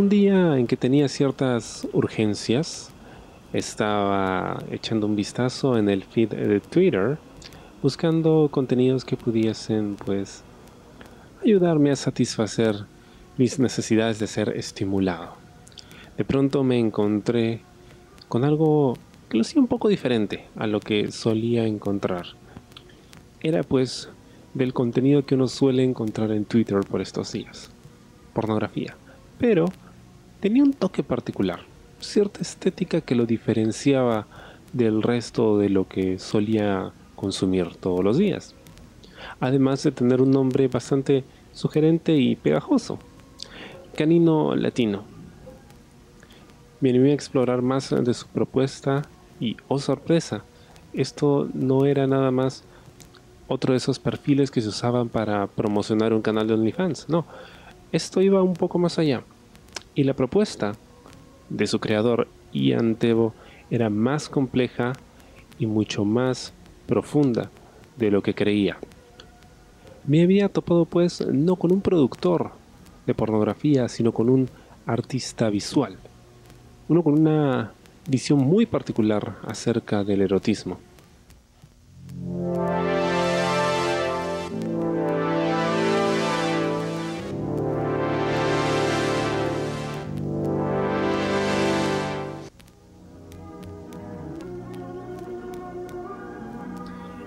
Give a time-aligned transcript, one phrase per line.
[0.00, 2.90] Un día en que tenía ciertas urgencias,
[3.52, 7.18] estaba echando un vistazo en el feed de Twitter,
[7.82, 10.42] buscando contenidos que pudiesen, pues,
[11.44, 12.76] ayudarme a satisfacer
[13.36, 15.34] mis necesidades de ser estimulado.
[16.16, 17.60] De pronto me encontré
[18.30, 18.96] con algo
[19.28, 22.24] que lo hacía un poco diferente a lo que solía encontrar.
[23.42, 24.08] Era pues
[24.54, 27.70] del contenido que uno suele encontrar en Twitter por estos días.
[28.32, 28.96] Pornografía.
[29.38, 29.66] Pero
[30.40, 31.60] tenía un toque particular,
[32.00, 34.26] cierta estética que lo diferenciaba
[34.72, 38.54] del resto de lo que solía consumir todos los días.
[39.38, 42.98] Además de tener un nombre bastante sugerente y pegajoso.
[43.94, 45.04] Canino Latino.
[46.80, 49.02] Me a explorar más de su propuesta
[49.38, 50.44] y, oh sorpresa,
[50.94, 52.64] esto no era nada más
[53.48, 57.08] otro de esos perfiles que se usaban para promocionar un canal de OnlyFans.
[57.10, 57.26] No,
[57.92, 59.22] esto iba un poco más allá.
[59.94, 60.72] Y la propuesta
[61.48, 63.34] de su creador, Ian Tebo,
[63.70, 64.92] era más compleja
[65.58, 66.52] y mucho más
[66.86, 67.50] profunda
[67.96, 68.78] de lo que creía.
[70.06, 72.50] Me había topado pues no con un productor
[73.06, 74.48] de pornografía, sino con un
[74.86, 75.96] artista visual.
[76.88, 77.72] Uno con una
[78.08, 80.78] visión muy particular acerca del erotismo.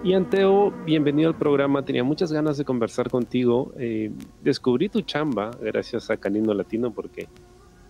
[0.03, 1.85] Y Anteo, bienvenido al programa.
[1.85, 3.71] Tenía muchas ganas de conversar contigo.
[3.77, 7.29] Eh, descubrí tu chamba gracias a Canino Latino porque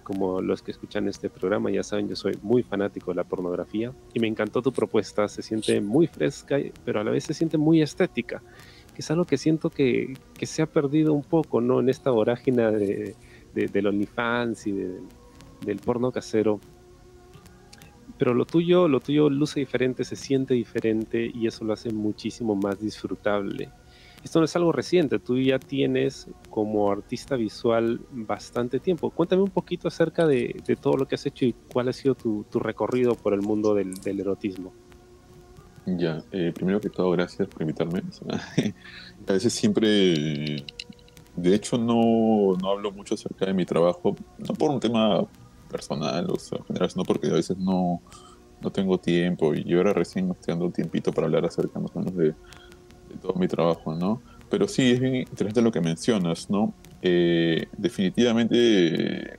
[0.03, 3.94] como los que escuchan este programa ya saben, yo soy muy fanático de la pornografía
[4.13, 5.28] y me encantó tu propuesta.
[5.28, 8.44] Se siente muy fresca, pero a la vez se siente muy estética,
[8.94, 11.79] que es algo que siento que, se ha perdido un poco ¿no?
[11.79, 13.16] en esta vorágine de,
[13.56, 14.73] de, del OnlyFans y
[15.66, 16.59] del porno casero
[18.18, 22.56] pero lo tuyo, lo tuyo luce diferente, se siente diferente y eso lo hace muchísimo
[22.56, 23.69] más disfrutable.
[24.24, 29.09] Esto no es algo reciente, tú ya tienes como artista visual bastante tiempo.
[29.09, 32.46] Cuéntame un poquito acerca de, todo lo que has hecho y cuál ha sido tu,
[32.53, 34.72] recorrido por el mundo del, erotismo.
[35.85, 38.02] Ya, eh, primero que todo, gracias por invitarme.
[39.28, 40.63] a veces siempre,
[41.35, 45.28] de hecho, no, no hablo mucho acerca de mi trabajo, no por un tema
[45.73, 48.01] personal, o sea, en general, no porque a veces no,
[48.61, 51.79] no tengo tiempo y yo ahora recién me estoy dando un tiempito para hablar acerca
[51.79, 52.34] más o menos de,
[53.22, 54.22] todo mi trabajo, ¿no?
[54.50, 56.73] Pero sí, es bien interesante lo que mencionas, ¿no?
[57.01, 59.38] Eh, definitivamente,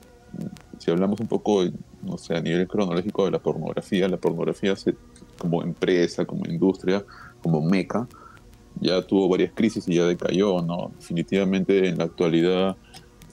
[0.77, 1.65] si hablamos un poco,
[2.01, 4.95] no sé, a nivel cronológico de la pornografía, la pornografía se,
[5.37, 7.03] como empresa, como industria,
[7.41, 8.07] como meca,
[8.79, 10.91] ya tuvo varias crisis y ya decayó, ¿no?
[10.97, 12.77] Definitivamente en la actualidad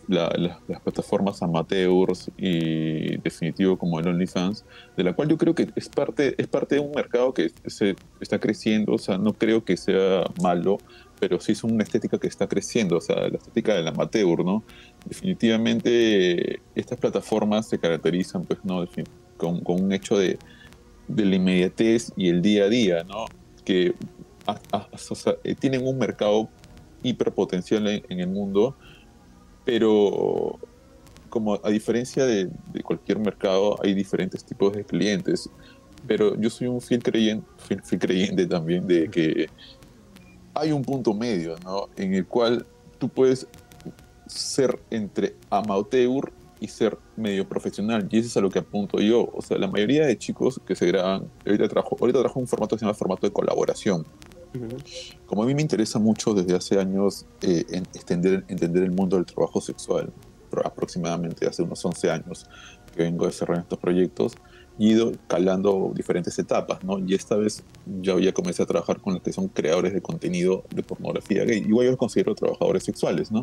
[0.09, 4.65] las plataformas amateurs y definitivo como el OnlyFans,
[4.97, 7.97] de la cual yo creo que es parte, es parte de un mercado que se
[8.21, 10.79] está creciendo, o sea, no creo que sea malo,
[11.21, 14.65] pero sí es una estética que está creciendo, o sea, la estética del amateur, ¿no?
[15.07, 18.85] Definitivamente estas plataformas se caracterizan, pues, ¿no?
[19.37, 20.37] Con, con un hecho de,
[21.07, 23.27] de, la inmediatez y el día a día, ¿no?
[23.65, 23.95] Que
[25.45, 26.49] eh, tienen un mercado
[27.05, 28.77] hiperpotencial en, en el mundo,
[29.65, 30.59] pero
[31.33, 32.51] como a diferencia de,
[32.85, 35.49] cualquier mercado, hay diferentes tipos de clientes.
[36.07, 39.49] Pero yo soy un fiel creyente, también de que
[40.53, 41.89] hay un punto medio, ¿no?
[41.97, 42.67] En el cual
[42.99, 43.47] tú puedes
[44.27, 48.07] ser entre amateur y ser medio profesional.
[48.11, 49.31] Y eso es a lo que apunto yo.
[49.33, 52.77] O sea, la mayoría de chicos que se graban, ahorita trabajo, ahorita trabajo un formato
[52.77, 54.05] que se llama formato de colaboración.
[55.27, 58.45] Como a mí me interesa mucho desde hace años eh, entender,
[58.83, 60.13] el mundo del trabajo sexual,
[60.65, 62.47] aproximadamente hace unos 11 años
[62.95, 64.35] que vengo desarrollando estos proyectos,
[64.79, 66.99] ido calando diferentes etapas, ¿no?
[66.99, 67.63] Y esta vez
[68.01, 71.59] ya, ya comencé a trabajar con los que son creadores de contenido de pornografía gay.
[71.59, 73.43] Igual yo los considero trabajadores sexuales, ¿no?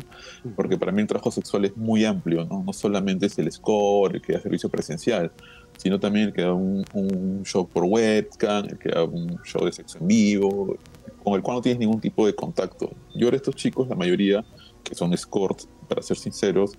[0.56, 2.62] Porque para mí el trabajo sexual es muy amplio, ¿no?
[2.64, 5.30] No solamente es el score, el que da servicio presencial,
[5.76, 9.64] sino también el que da un, un show por webcam, el que da un show
[9.64, 10.76] de sexo en vivo,
[11.22, 12.90] con el cual no tienes ningún tipo de contacto.
[13.14, 14.44] Yo ahora estos chicos, la mayoría,
[14.82, 16.72] que son escorts, para ser sinceros,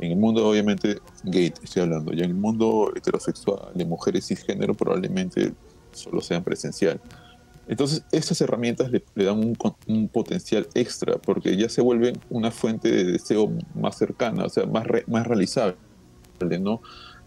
[0.00, 4.74] en el mundo obviamente gay estoy hablando, y en el mundo heterosexual de mujeres cisgénero
[4.74, 5.52] probablemente
[5.92, 7.00] solo sean presencial.
[7.66, 9.54] Entonces, estas herramientas le, dan
[9.86, 14.64] un, potencial extra porque ya se vuelven una fuente de deseo más cercana, o sea,
[14.64, 15.76] más, más realizable,
[16.60, 16.80] ¿no?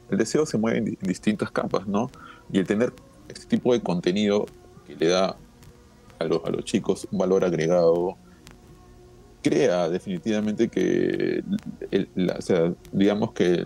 [0.10, 2.10] El deseo se mueve en, en distintas capas, ¿no?
[2.52, 2.92] Y el tener
[3.28, 4.48] este tipo de contenido
[4.88, 5.38] que le da
[6.20, 8.18] a, los chicos un valor agregado,
[9.42, 11.44] crea definitivamente que,
[12.92, 13.66] digamos que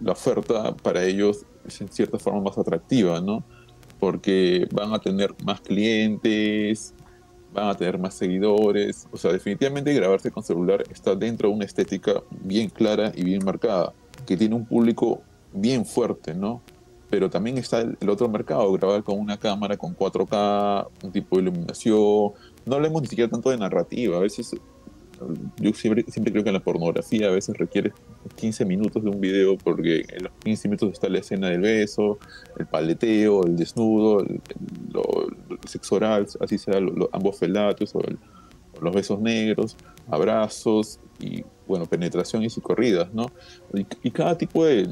[0.00, 3.44] la oferta para ellos es en cierta forma más atractiva, ¿no?
[3.98, 6.94] Porque van a tener más clientes,
[7.54, 9.06] van a tener más seguidores.
[9.12, 13.44] O sea, definitivamente grabarse con celular está dentro de una estética bien clara y bien
[13.44, 13.92] marcada,
[14.26, 15.22] que tiene un público
[15.52, 16.60] bien fuerte, ¿no?
[17.08, 21.42] Pero también está el, otro mercado, grabar con una cámara con 4K, un tipo de
[21.42, 22.32] iluminación.
[22.66, 24.16] No hablemos ni siquiera tanto de narrativa.
[24.16, 24.56] A veces
[25.58, 27.92] yo siempre, siempre creo que en la pornografía a veces requiere
[28.36, 32.18] 15 minutos de un video porque en los 15 minutos está la escena del beso,
[32.58, 34.40] el paleteo, el desnudo, el,
[35.66, 36.78] sexo oral, así sea,
[37.12, 38.00] ambos felatos o,
[38.80, 39.76] los besos negros,
[40.08, 43.26] abrazos y, bueno, penetraciones y corridas, ¿no?
[44.02, 44.88] Y, cada tipo de,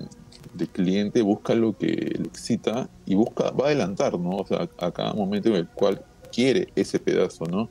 [0.55, 4.31] de, cliente busca lo que le excita y busca, va a adelantar, ¿no?
[4.31, 7.70] O sea, a cada momento en el cual quiere ese pedazo, ¿no?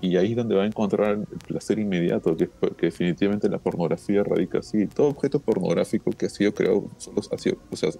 [0.00, 2.48] Y ahí es donde va a encontrar el placer inmediato, que,
[2.80, 4.86] definitivamente la pornografía radica así.
[4.86, 6.88] Todo objeto pornográfico que ha sido creado,
[7.30, 7.90] ha sido, o sea,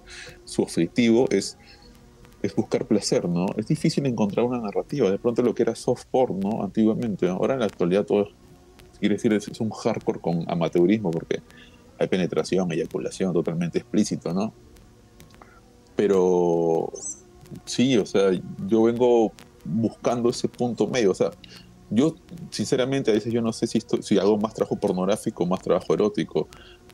[0.43, 1.57] su objetivo es,
[2.41, 3.45] es buscar placer, ¿no?
[3.55, 6.63] Es difícil encontrar una narrativa, de pronto lo que era soft porn, ¿no?
[6.63, 8.29] Antiguamente, ahora en la actualidad todo,
[8.99, 11.41] quiere decir, es, un hardcore con amateurismo, porque
[11.99, 14.53] hay penetración, eyaculación totalmente explícito, ¿no?
[15.95, 16.91] Pero
[17.65, 18.31] sí, o sea,
[18.67, 19.31] yo vengo
[19.65, 21.29] buscando ese punto medio, o sea,
[21.91, 22.15] yo,
[22.51, 25.93] sinceramente, a veces yo no sé si, si hago más trabajo pornográfico o más trabajo
[25.93, 26.47] erótico.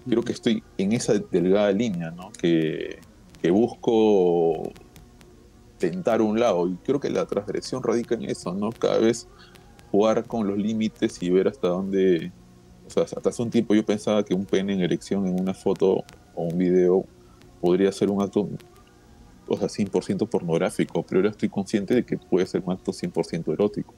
[0.10, 2.32] Creo que estoy en esa delgada línea, ¿no?
[2.32, 3.00] Que,
[3.40, 4.72] que busco
[5.78, 6.68] tentar un lado.
[6.68, 8.72] Y creo que la transgresión radica en eso, ¿no?
[8.72, 9.28] Cada vez
[9.92, 12.32] jugar con los límites y ver hasta dónde...
[12.88, 15.54] O sea, hasta hace un tiempo yo pensaba que un pene en erección en una
[15.54, 16.04] foto
[16.34, 17.06] o un video
[17.62, 18.50] podría ser un acto
[19.48, 23.54] o sea, 100% pornográfico, pero ahora estoy consciente de que puede ser un acto 100%
[23.54, 23.94] erótico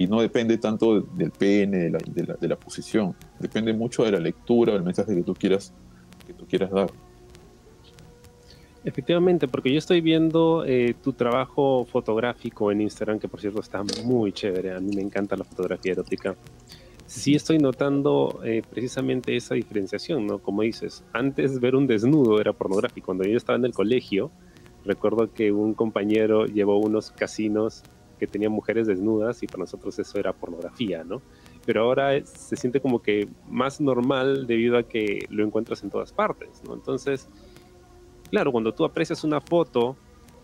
[0.00, 1.98] y no depende tanto del pene, de la,
[2.40, 5.74] de, la, posición, depende mucho de la lectura, del mensaje que tú quieras,
[6.26, 6.90] que tú quieras dar.
[8.82, 13.82] Efectivamente, porque yo estoy viendo eh, tu trabajo fotográfico en Instagram, que por cierto está
[14.02, 16.34] muy chévere, a mí me encanta la fotografía erótica.
[17.04, 20.38] Sí estoy notando eh, precisamente esa diferenciación, ¿no?
[20.38, 23.04] Como dices, antes ver un desnudo era pornográfico.
[23.04, 24.30] Cuando yo estaba en el colegio,
[24.82, 27.82] recuerdo que un compañero llevó unos casinos
[28.20, 31.22] que tenían mujeres desnudas y para nosotros eso era pornografía, ¿no?
[31.66, 36.12] Pero ahora se siente como que más normal debido a que lo encuentras en todas
[36.12, 36.74] partes, ¿no?
[36.74, 37.28] Entonces,
[38.30, 39.96] claro, cuando tú aprecias una foto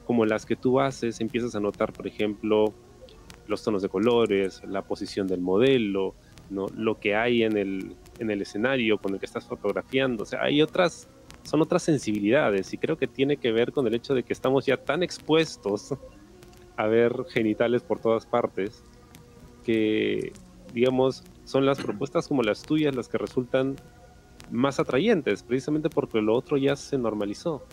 [0.06, 2.72] como las que tú haces, empiezas a notar, por ejemplo,
[3.46, 6.14] los tonos de colores, la posición del modelo,
[6.48, 6.66] ¿no?
[6.74, 10.22] lo que hay en el, en el escenario con el que estás fotografiando.
[10.22, 11.08] O sea, hay otras,
[11.42, 14.64] son otras sensibilidades y creo que tiene que ver con el hecho de que estamos
[14.66, 15.94] ya tan expuestos
[16.76, 18.82] a ver genitales por todas partes,
[19.64, 20.32] que,
[20.72, 23.76] digamos, son las propuestas como las tuyas las que resultan
[24.50, 27.64] más atrayentes, precisamente porque lo otro ya se normalizó.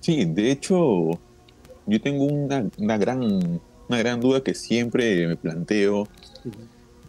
[0.00, 1.10] Sí, de hecho,
[1.86, 6.08] yo tengo una, una gran, una gran duda que siempre me planteo,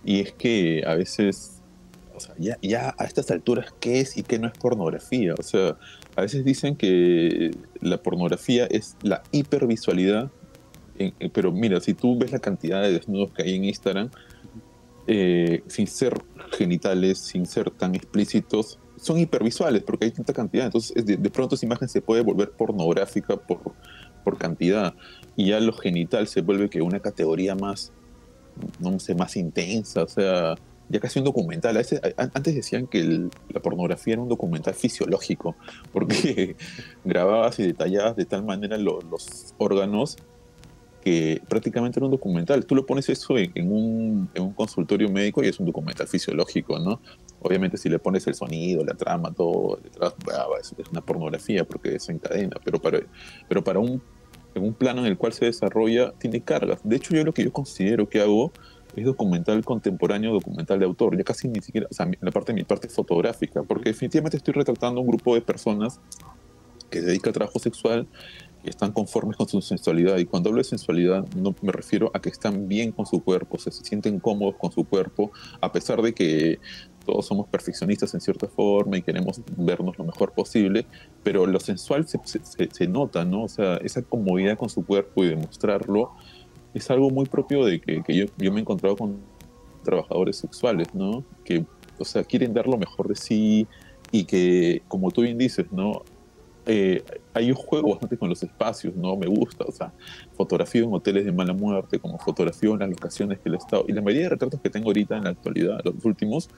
[0.04, 1.62] y es que a veces,
[2.16, 5.34] o sea, ya, ya a estas alturas, ¿qué es y qué no es pornografía?
[5.38, 5.78] O sea,
[6.16, 7.52] a veces dicen que
[7.82, 10.32] la pornografía es la hipervisualidad,
[11.34, 14.10] pero mira, si tú ves la cantidad de desnudos que hay en Instagram,
[15.08, 20.66] eh, sin ser genitales, sin ser tan explícitos, son hipervisuales porque hay tanta cantidad.
[20.66, 23.74] Entonces, de, pronto esa imagen se puede volver pornográfica por,
[24.24, 24.94] por cantidad.
[25.36, 27.92] Y ya lo genital se vuelve que una categoría más,
[28.80, 30.04] no sé, más intensa.
[30.04, 30.56] O sea,
[30.94, 31.76] ya casi un documental.
[32.16, 35.56] antes decían que la pornografía era un documental fisiológico,
[35.92, 36.56] porque
[37.04, 40.18] grababas y detallabas de tal manera los órganos
[41.04, 42.66] que prácticamente era un documental.
[42.66, 47.02] Tú lo pones eso en, un, consultorio médico y es un documental fisiológico, ¿no?
[47.42, 50.14] Obviamente si le pones el sonido, la trama, todo detrás,
[50.62, 53.00] es, una pornografía porque se encadena, pero para,
[53.50, 54.00] pero para un,
[54.54, 56.80] en un plano en el cual se desarrolla tiene cargas.
[56.84, 58.54] De hecho, yo lo que yo considero que hago
[58.96, 62.64] es documental contemporáneo, documental de autor, ya casi ni siquiera, o sea, la parte mi
[62.64, 66.00] parte fotográfica, porque definitivamente estoy retratando un grupo de personas
[66.90, 68.08] que se dedica a trabajo sexual,
[68.64, 72.22] que están conformes con su sensualidad, y cuando hablo de sensualidad no me refiero a
[72.22, 76.14] que están bien con su cuerpo, se sienten cómodos con su cuerpo, a pesar de
[76.14, 76.60] que
[77.06, 80.86] todos somos perfeccionistas en cierta forma y queremos vernos lo mejor posible,
[81.24, 83.44] pero lo sensual se, se, se nota, ¿no?
[83.44, 86.12] O sea, esa comodidad con su cuerpo y demostrarlo
[86.74, 89.18] es algo muy propio de que, yo, yo, me he encontrado con
[89.84, 91.24] trabajadores sexuales, ¿no?
[91.44, 91.66] Que,
[92.00, 93.68] o sea, quieren dar lo mejor de sí
[94.12, 96.04] y que, como tú bien dices, ¿no?
[96.66, 97.04] Eh,
[97.34, 99.18] hay un juego bastante con los espacios, ¿no?
[99.18, 99.92] Me gusta, o sea,
[100.36, 103.86] fotografío en hoteles de mala muerte, como fotografío en las locaciones que el Estado...
[103.88, 106.50] Y la mayoría de retratos que tengo ahorita en la actualidad, los últimos,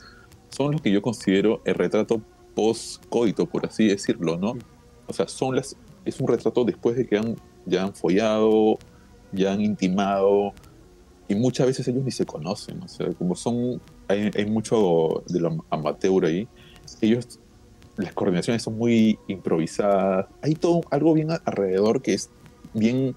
[0.50, 2.22] son los que yo considero el retrato
[2.54, 4.54] post-coito, por así decirlo, ¿no?
[5.08, 8.78] O sea, son las, es un retrato después de que han, ya han follado,
[9.32, 10.54] ya han intimado,
[11.28, 15.40] y muchas veces ellos ni se conocen, o sea, como son, hay, hay mucho de
[15.40, 16.48] lo amateur ahí,
[17.02, 17.40] ellos,
[17.98, 22.30] las coordinaciones son muy improvisadas, hay todo algo bien alrededor que es
[22.74, 23.16] bien,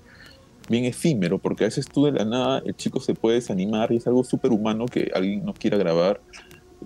[0.69, 3.97] bien efímero, porque a veces tú de la nada el chico se puede desanimar y
[3.97, 6.21] es algo súper humano que alguien no quiera grabar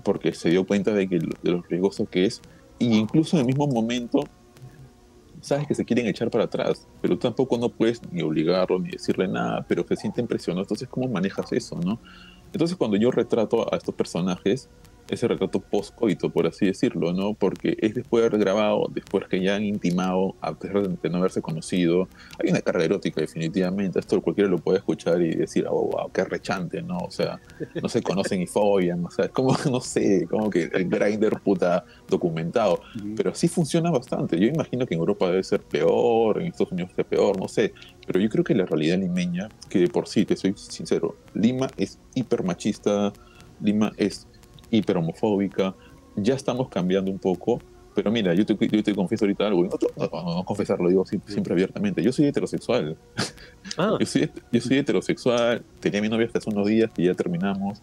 [0.02, 2.40] porque se dio cuenta de, que, de lo riesgoso que es,
[2.78, 4.24] y incluso en el mismo momento
[5.42, 9.28] sabes que se quieren echar para atrás, pero tampoco no puedes ni obligarlo ni decirle
[9.28, 10.66] nada, pero se sienten presionados.
[10.66, 12.00] Entonces, ¿cómo manejas eso, no?
[12.52, 14.70] Entonces, cuando yo retrato a estos personajes,
[15.14, 17.34] ese retrato post-coito, por así decirlo, ¿no?
[17.34, 21.18] Porque es después de haber grabado, después que ya han intimado, a pesar de no
[21.18, 22.08] haberse conocido.
[22.42, 23.98] Hay una carga erótica, definitivamente.
[23.98, 26.98] Esto cualquiera lo puede escuchar y decir, oh, wow, qué rechante, ¿no?
[26.98, 27.40] O sea,
[27.80, 31.40] no se conocen y follan, o sea, es como, no sé, como que el grinder
[31.40, 32.80] puta documentado.
[33.16, 34.38] Pero sí funciona bastante.
[34.38, 37.74] Yo imagino que en Europa debe ser peor, en Estados Unidos es peor, no sé.
[38.06, 41.68] Pero yo creo que la realidad limeña, que de por sí, te soy sincero, Lima
[41.76, 43.12] es hiper machista,
[43.60, 44.26] Lima es
[44.72, 45.74] hiperhomofóbica,
[46.16, 47.60] ya estamos cambiando un poco,
[47.94, 51.52] pero mira, yo te, yo te confieso ahorita algo, no, no, no confesarlo, digo siempre,
[51.52, 52.96] abiertamente, yo soy heterosexual,
[53.76, 53.96] ah.
[54.00, 57.82] yo, soy, yo soy heterosexual, tenía mi novia hasta hace unos días que ya terminamos,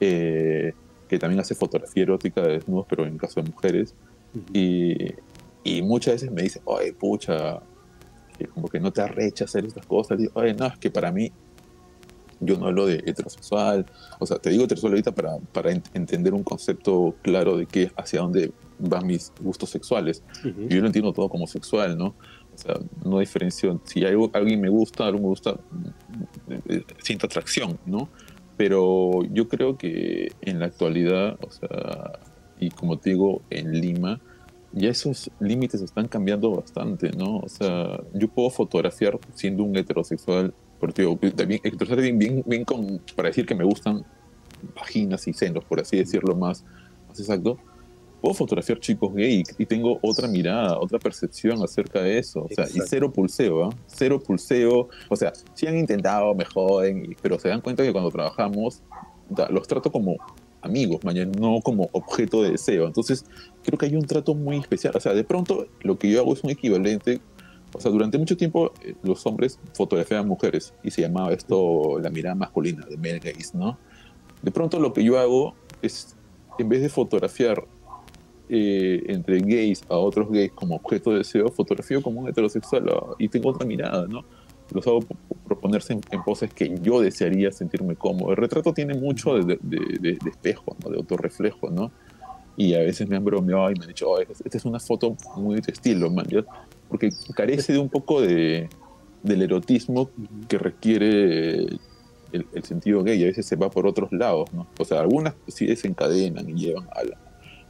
[0.00, 0.74] eh,
[1.08, 3.94] que también hace fotografía erótica de desnudos, pero en caso de mujeres,
[4.52, 5.14] y,
[5.62, 7.60] y, muchas veces me dice, oye, pucha,
[8.52, 11.30] como que no te arrecha hacer estas cosas, digo, oye, no, es que para mí
[12.40, 13.86] yo no hablo de heterosexual,
[14.18, 18.20] o sea, te digo heterosexual ahorita para, para entender un concepto claro de qué, hacia
[18.20, 20.22] dónde van mis gustos sexuales.
[20.42, 22.14] Yo lo entiendo todo como sexual, ¿no?
[22.54, 22.74] O sea,
[23.04, 25.58] no diferencio, si algo, alguien me gusta, algo me gusta,
[26.48, 28.08] eh, eh, siento atracción, ¿no?
[28.56, 32.20] Pero yo creo que en la actualidad, o sea,
[32.60, 34.20] y como te digo, en Lima,
[34.72, 37.38] ya esos límites están cambiando bastante, ¿no?
[37.38, 43.28] O sea, yo puedo fotografiar siendo un heterosexual porque también bien, bien, bien con, para
[43.28, 44.04] decir que me gustan
[44.76, 46.62] vaginas y senos, por así decirlo más,
[47.08, 47.58] más exacto,
[48.20, 52.44] puedo fotografiar chicos gay y tengo otra mirada, otra percepción acerca de eso.
[52.44, 53.74] O sea, y cero pulseo, ¿eh?
[53.86, 54.90] Cero pulseo.
[55.08, 58.82] O sea, si han intentado, me joden, pero se dan cuenta que cuando trabajamos
[59.48, 60.16] los trato como
[60.60, 61.00] amigos,
[61.38, 62.86] no como objeto de deseo.
[62.86, 63.24] Entonces,
[63.62, 64.94] creo que hay un trato muy especial.
[64.94, 67.20] O sea, de pronto lo que yo hago es un equivalente
[67.74, 72.10] o sea, durante mucho tiempo eh, los hombres fotografiaban mujeres y se llamaba esto la
[72.10, 73.76] mirada masculina, de male gaze, ¿no?
[74.42, 76.16] De pronto lo que yo hago es,
[76.58, 77.64] en vez de fotografiar
[78.48, 83.14] eh, entre gays a otros gays como objeto de deseo, fotografío como un heterosexual ah,
[83.18, 84.24] y tengo otra mirada, ¿no?
[84.72, 85.00] Los hago
[85.46, 88.30] proponerse en, poses que yo desearía sentirme cómodo.
[88.30, 90.90] El retrato tiene mucho de, de, espejo, ¿no?
[90.90, 91.90] de autorreflejo, ¿no?
[92.56, 95.16] Y a veces me han bromeado y me han dicho, oh, esta es una foto
[95.36, 96.26] muy de estilo, man
[96.88, 98.68] porque carece de un poco de,
[99.22, 100.10] del erotismo
[100.48, 101.66] que requiere
[102.32, 104.66] el, sentido gay, a veces se va por otros lados, ¿no?
[104.78, 107.16] O sea, algunas sí desencadenan y llevan al,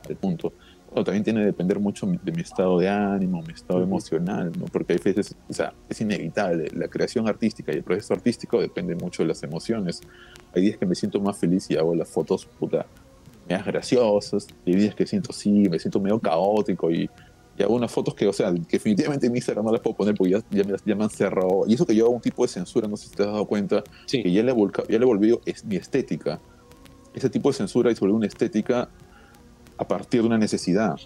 [0.08, 0.52] al punto.
[0.90, 4.66] Pero también tiene que depender mucho de mi estado de ánimo, mi estado emocional, ¿no?
[4.66, 6.68] Porque hay veces, o sea, es inevitable.
[6.72, 10.00] La creación artística y el proceso artístico depende mucho de las emociones.
[10.54, 12.86] Hay días que me siento más feliz y hago las fotos, puta,
[13.48, 14.46] medias graciosas.
[14.64, 17.10] Hay días que siento, sí, me siento medio caótico y
[17.56, 20.14] y hago unas fotos que, o sea, que definitivamente en Instagram no las puedo poner
[20.14, 21.64] porque ya, ya, me, ya me han cerrado.
[21.66, 23.44] Y eso que yo hago un tipo de censura, no sé si te has dado
[23.46, 24.54] cuenta, que ya le,
[24.88, 26.40] ya le volví es mi estética.
[27.14, 28.88] Ese tipo de censura y sobre una estética
[29.78, 30.96] a partir de una necesidad.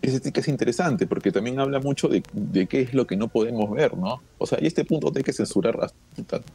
[0.00, 3.28] Esa estética es interesante porque también habla mucho de, de, qué es lo que no
[3.28, 4.20] podemos ver, ¿no?
[4.38, 5.92] O sea, y este punto hay que censurar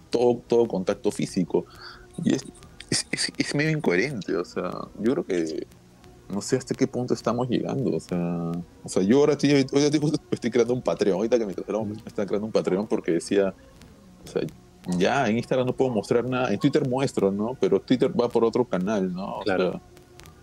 [0.10, 1.66] todo, todo contacto físico.
[2.26, 2.44] Y es,
[2.90, 5.68] es, es, es medio incoherente, o sea, yo creo que
[6.30, 7.96] no sé hasta qué punto estamos llegando.
[7.96, 8.52] O sea,
[8.84, 9.66] o sea yo ahora estoy,
[10.32, 11.18] estoy creando un Patreon.
[11.18, 13.54] Ahorita que me trajeron, me están creando un Patreon porque decía,
[14.24, 14.42] o sea,
[14.98, 16.52] ya en Instagram no puedo mostrar nada.
[16.52, 17.58] En Twitter muestro, ¿no?
[17.60, 19.40] Pero Twitter va por otro canal, ¿no?
[19.44, 19.82] claro.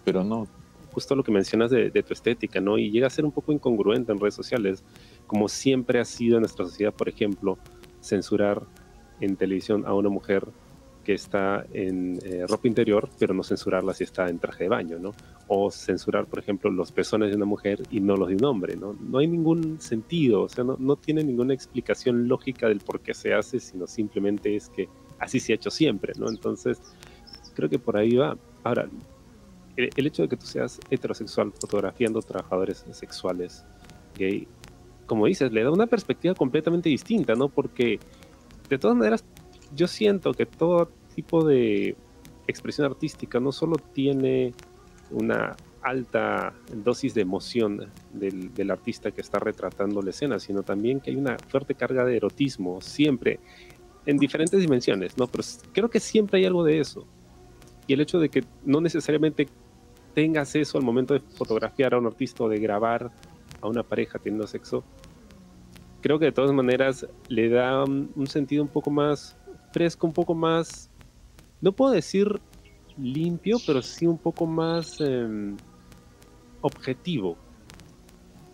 [0.05, 0.47] pero no.
[0.93, 2.79] Justo lo que mencionas de, de, tu estética, ¿no?
[2.79, 4.85] Y llega a ser un poco incongruente en redes sociales,
[5.27, 7.59] como siempre ha sido en nuestra sociedad, por ejemplo,
[8.01, 8.63] censurar
[9.21, 10.47] en televisión a una mujer
[11.05, 14.99] que está en eh, ropa interior, pero no censurarla si está en traje de baño,
[14.99, 15.13] ¿no?
[15.47, 18.77] O censurar, por ejemplo, los pezones de una mujer y no los de un hombre,
[18.77, 18.95] ¿no?
[18.95, 23.35] No hay ningún sentido, o sea, no, tiene ninguna explicación lógica del por qué se
[23.35, 26.29] hace, sino simplemente es que así se ha hecho siempre, ¿no?
[26.29, 26.81] Entonces,
[27.55, 28.37] creo que por ahí va.
[28.65, 28.89] Ahora,
[29.77, 33.65] el, el hecho de que tú seas heterosexual fotografiando trabajadores sexuales
[34.17, 34.49] gay,
[35.07, 37.49] como dices, le da una perspectiva completamente distinta, ¿no?
[37.49, 38.01] Porque
[38.69, 39.25] de todas maneras
[39.75, 41.97] yo siento que todo tipo de
[42.47, 44.53] expresión artística no solo tiene
[45.11, 51.01] una alta dosis de emoción del, del, artista que está retratando la escena, sino también
[51.01, 53.39] que hay una fuerte carga de erotismo, siempre,
[54.07, 55.27] en diferentes dimensiones, ¿no?
[55.27, 57.07] Pero creo que siempre hay algo de eso.
[57.87, 59.47] Y el hecho de que no necesariamente
[60.15, 63.11] tengas eso al momento de fotografiar a un artista o de grabar
[63.61, 64.85] a una pareja teniendo sexo,
[66.01, 69.37] creo que de todas maneras le da un sentido un poco más
[69.75, 70.89] fresco, un poco más,
[71.61, 72.41] no puedo decir
[72.97, 75.57] limpio, pero sí un poco más em,
[76.61, 77.37] objetivo.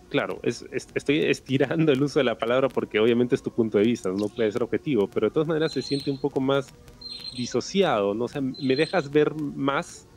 [0.09, 3.85] Claro, es, estoy estirando el uso de la palabra porque obviamente es tu punto de
[3.85, 6.75] vista, no puede ser objetivo, pero de todas maneras se siente un poco más
[7.37, 8.25] disociado, ¿no?
[8.25, 10.09] O sea, me dejas ver más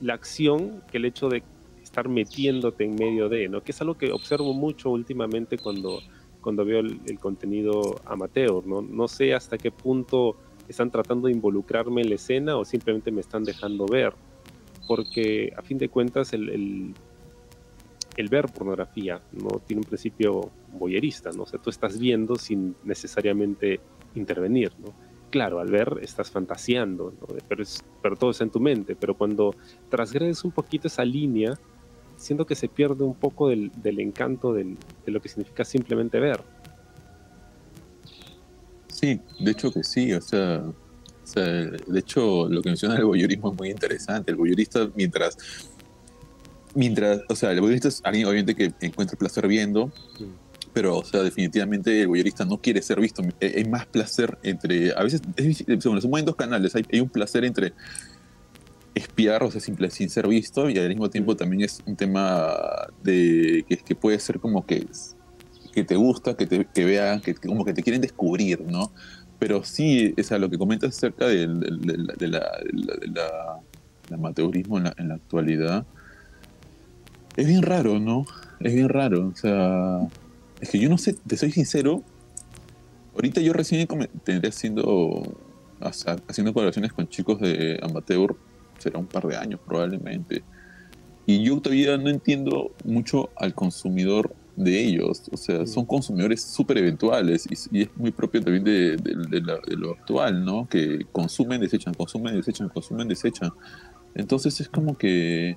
[0.00, 1.42] la acción que el hecho de
[1.82, 3.62] estar metiéndote en medio de, ¿no?
[3.62, 6.00] Que es algo que observo mucho últimamente cuando,
[6.40, 8.82] cuando veo el, el contenido amateur, ¿no?
[8.82, 10.36] No sé hasta qué punto
[10.70, 14.14] están tratando de involucrarme en la escena o simplemente me están dejando ver.
[14.86, 16.94] Porque a fin de cuentas el,
[18.16, 21.44] el, ver pornografía no tiene un principio boyerista, ¿no?
[21.44, 23.80] O sea, tú estás viendo sin necesariamente
[24.14, 24.92] intervenir, ¿no?
[25.30, 27.14] Claro, al ver estás fantaseando,
[27.48, 29.54] pero, es, pero todo está en tu mente, pero cuando
[29.88, 31.56] transgredes un poquito esa línea,
[32.20, 36.20] siento que se pierde un poco del, del encanto del, de lo que significa simplemente
[36.20, 36.40] ver.
[38.88, 40.62] Sí, de hecho que sí, o sea,
[41.34, 44.30] de hecho lo que menciona el voyeurismo es muy interesante.
[44.30, 45.38] El voyeurista mientras,
[46.74, 50.24] mientras, o sea, el voyeurista es alguien obviamente que encuentra placer viendo, mm.
[50.74, 53.22] pero, o sea, definitivamente el voyeurista no quiere ser visto.
[53.40, 57.72] Hay más placer entre, a veces, es, se mueven dos canales, hay, un placer entre
[58.94, 62.54] espiar, o sea, simple, sin ser visto, y al mismo tiempo también es un tema
[63.02, 64.86] de que, puede ser como que
[65.72, 68.90] que te gusta, que te vean, que, como que te quieren descubrir, ¿no?
[69.38, 73.60] Pero sí, es a lo que comentas acerca del, de, la,
[74.12, 75.86] amateurismo en la, actualidad,
[77.36, 78.26] es bien raro, ¿no?
[78.58, 80.00] Es bien raro, o sea,
[80.60, 82.02] es que yo no sé, te soy sincero,
[83.14, 83.86] ahorita yo recién
[84.24, 85.22] tendré haciendo,
[85.80, 88.36] haciendo colaboraciones con chicos de amateur,
[88.80, 90.42] será un par de años probablemente,
[91.26, 95.22] y yo todavía no entiendo mucho al consumidor de ellos.
[95.32, 98.96] O sea, son consumidores súper eventuales y, es muy propio también de,
[99.76, 100.68] lo actual, ¿no?
[100.68, 103.50] Que consumen, desechan, consumen, desechan, consumen, desechan.
[104.14, 105.56] Entonces es como que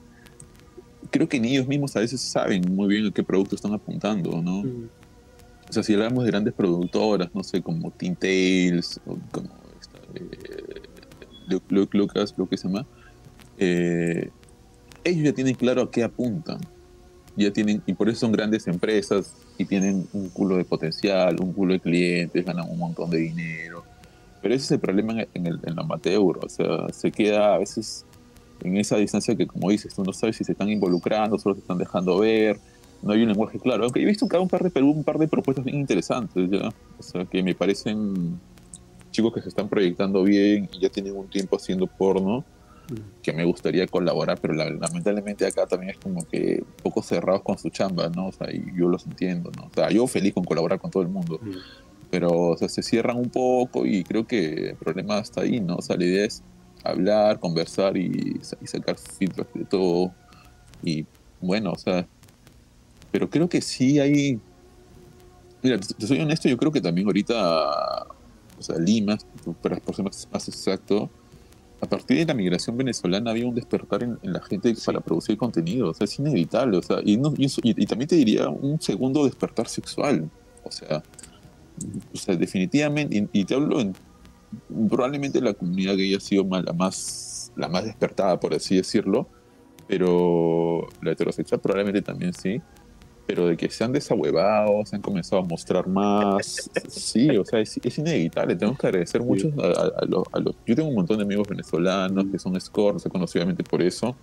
[1.09, 4.41] creo que ni ellos mismos a veces saben muy bien a qué producto están apuntando,
[4.41, 4.59] ¿no?
[4.59, 9.49] O sea, si hablamos de grandes productoras, no sé, como Teen Tales, o como
[9.81, 12.85] esta, eh, Lucas, lo que se llama,
[13.57, 14.29] eh,
[15.03, 16.59] ellos ya tienen claro a qué apuntan
[17.35, 21.53] ya tienen, y por eso son grandes empresas y tienen un culo de potencial, un
[21.53, 23.83] culo de clientes, ganan un montón de dinero.
[24.41, 28.05] Pero ese es el problema en el, en amateur, o sea, se queda a veces
[28.61, 31.61] en esa distancia que, como dices, tú no sabes si se están involucrando, solo se
[31.61, 32.59] están dejando ver,
[33.01, 33.83] no hay un lenguaje claro.
[33.83, 36.69] Aunque he visto un par de, un par de propuestas bien interesantes, ¿ya?
[36.99, 38.39] O sea, que me parecen
[39.11, 42.43] chicos que se están proyectando bien y ya tienen un tiempo haciendo porno
[43.21, 47.57] que me gustaría colaborar, pero lamentablemente acá también es como que un poco cerrados con
[47.57, 48.27] su chamba, ¿no?
[48.27, 49.65] O sea, y yo los entiendo, ¿no?
[49.65, 51.39] O sea, yo feliz con colaborar con todo el mundo,
[52.11, 55.77] pero, o sea, se cierran un poco y creo que el problema está ahí, ¿no?
[55.77, 56.43] O sea, la idea es
[56.83, 60.13] hablar, conversar y, sacar feedback de todo.
[60.83, 61.05] Y
[61.41, 62.05] bueno, o sea,
[63.11, 64.39] pero creo que sí hay...
[65.61, 68.05] Mira, te, soy honesto, yo creo que también ahorita,
[68.59, 69.17] o sea, Lima,
[69.61, 71.09] para ser más exacto,
[71.83, 75.89] a partir de la migración venezolana había un despertar en, la gente para producir contenido,
[75.89, 80.29] o sea, es inevitable, o sea, y, y, también te diría un segundo despertar sexual,
[80.63, 81.03] o sea,
[82.13, 83.93] o sea definitivamente, y, te hablo en
[84.87, 89.27] probablemente la comunidad gay ha sido la más, la más despertada, por así decirlo,
[89.85, 92.61] pero la heterosexual probablemente también sí,
[93.25, 97.59] pero de que se han desahuevado, se han comenzado a mostrar más, sí, o sea,
[97.59, 98.55] es, inevitable.
[98.55, 102.59] Tenemos que agradecer mucho a, los, Yo tengo un montón de amigos venezolanos que son
[102.59, 103.09] scores, se
[103.63, 104.15] por eso.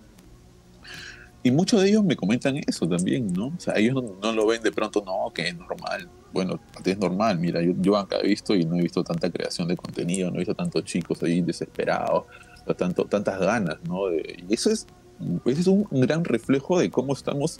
[1.43, 3.47] Y muchos de ellos me comentan eso también, ¿no?
[3.47, 6.07] O sea, ellos no, lo ven de pronto, no, que es normal.
[6.31, 9.67] Bueno, es normal, mira, yo, yo acá he visto y no he visto tanta creación
[9.67, 12.25] de contenido, no he visto tantos chicos ahí desesperados,
[12.77, 14.13] tanto, tantas ganas, ¿no?
[14.13, 14.85] y eso es,
[15.45, 17.59] eso es un gran reflejo de cómo estamos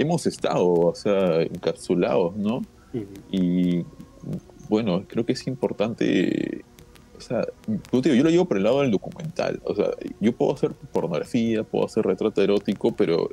[0.00, 2.62] hemos estado, o sea, encapsulados, ¿no?
[3.30, 3.84] Y
[4.68, 6.64] bueno, creo que es importante,
[7.16, 7.46] o sea,
[7.92, 11.84] yo, lo llevo por el lado del documental, o sea, yo puedo hacer pornografía, puedo
[11.84, 13.28] hacer retrato erótico, pero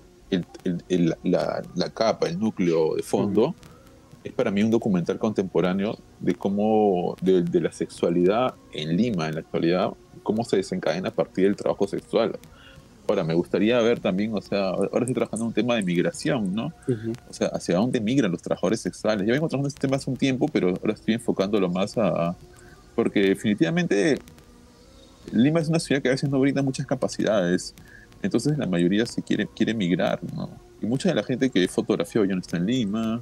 [1.23, 3.55] la, capa, el núcleo de fondo,
[4.23, 9.35] es para mí un documental contemporáneo de cómo, de, de, la sexualidad en Lima en
[9.35, 12.37] la actualidad, cómo se desencadena a partir del trabajo sexual.
[13.07, 16.53] Ahora, me gustaría ver también, o sea, ahora estoy trabajando en un tema de migración,
[16.53, 16.73] ¿no?
[17.29, 19.25] O sea, hacia dónde migran los trabajadores sexuales.
[19.25, 22.35] Ya vengo trabajando en este tema hace un tiempo, pero ahora estoy enfocándolo más a...
[22.95, 24.19] Porque definitivamente
[25.31, 27.73] Lima es una ciudad que a veces no brinda muchas capacidades.
[28.21, 30.49] Entonces la mayoría se quiere, quiere migrar, ¿no?
[30.81, 33.21] Y mucha de la gente que fotografió ya no está en Lima,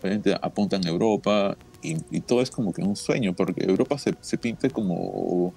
[0.00, 4.36] obviamente apuntan a Europa, y, todo es como que un sueño, porque Europa se, se
[4.36, 5.54] pinta como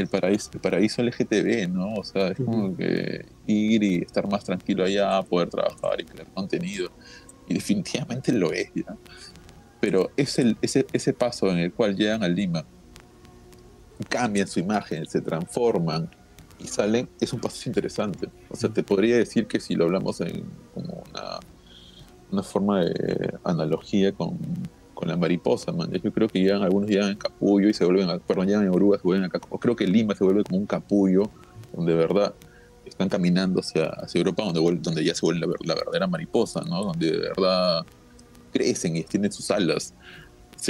[0.00, 1.94] el paraíso, el paraíso LGTB, ¿no?
[1.94, 6.28] O sea, es como que ir y estar más tranquilo allá, poder trabajar y crear
[6.32, 6.90] contenido.
[7.48, 8.96] Y definitivamente lo es, ¿ya?
[9.80, 12.64] Pero es el, ese, ese paso en el cual llegan a Lima,
[14.08, 16.10] cambian su imagen, se transforman
[16.58, 18.28] y salen, es un paso interesante.
[18.50, 21.40] O sea, te podría decir que si lo hablamos en como una,
[22.30, 24.38] una forma de analogía con
[25.00, 25.90] con la mariposa, man.
[25.90, 28.68] Yo creo que llegan, algunos llegan en capullo y se vuelven, a, perdón, llegan en
[28.68, 29.40] oruga, se vuelven acá.
[29.58, 31.30] Creo que Lima se vuelve como un capullo,
[31.74, 32.34] donde de verdad
[32.84, 36.84] están caminando hacia, hacia Europa, donde, donde ya se vuelve la, verdadera mariposa, ¿no?
[36.84, 37.86] Donde de verdad
[38.52, 39.94] crecen y extienden sus alas.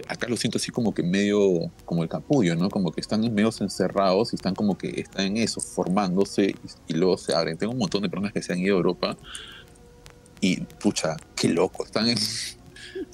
[0.07, 2.71] acá lo siento así como que medio como el capullo, ¿no?
[2.71, 6.55] Como que están medio encerrados y están como que están en eso, formándose
[6.89, 7.59] y, y luego se abren.
[7.59, 9.17] Tengo un montón de personas que se han ido a Europa
[10.41, 12.17] y, pucha, qué loco, están en,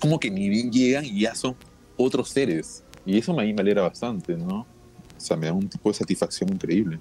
[0.00, 1.56] como que ni bien llegan y ya son
[1.96, 2.84] otros seres.
[3.04, 4.60] Y eso me, me alegra bastante, ¿no?
[5.16, 6.98] O sea, me da un tipo de satisfacción increíble.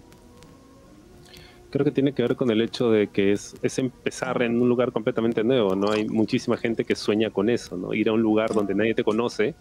[1.69, 4.69] Creo que tiene que ver con el hecho de que es, es empezar en un
[4.69, 5.91] lugar completamente nuevo, ¿no?
[5.91, 7.93] Hay muchísima gente que sueña con eso, ¿no?
[7.93, 9.56] Ir a un lugar donde nadie te conoce,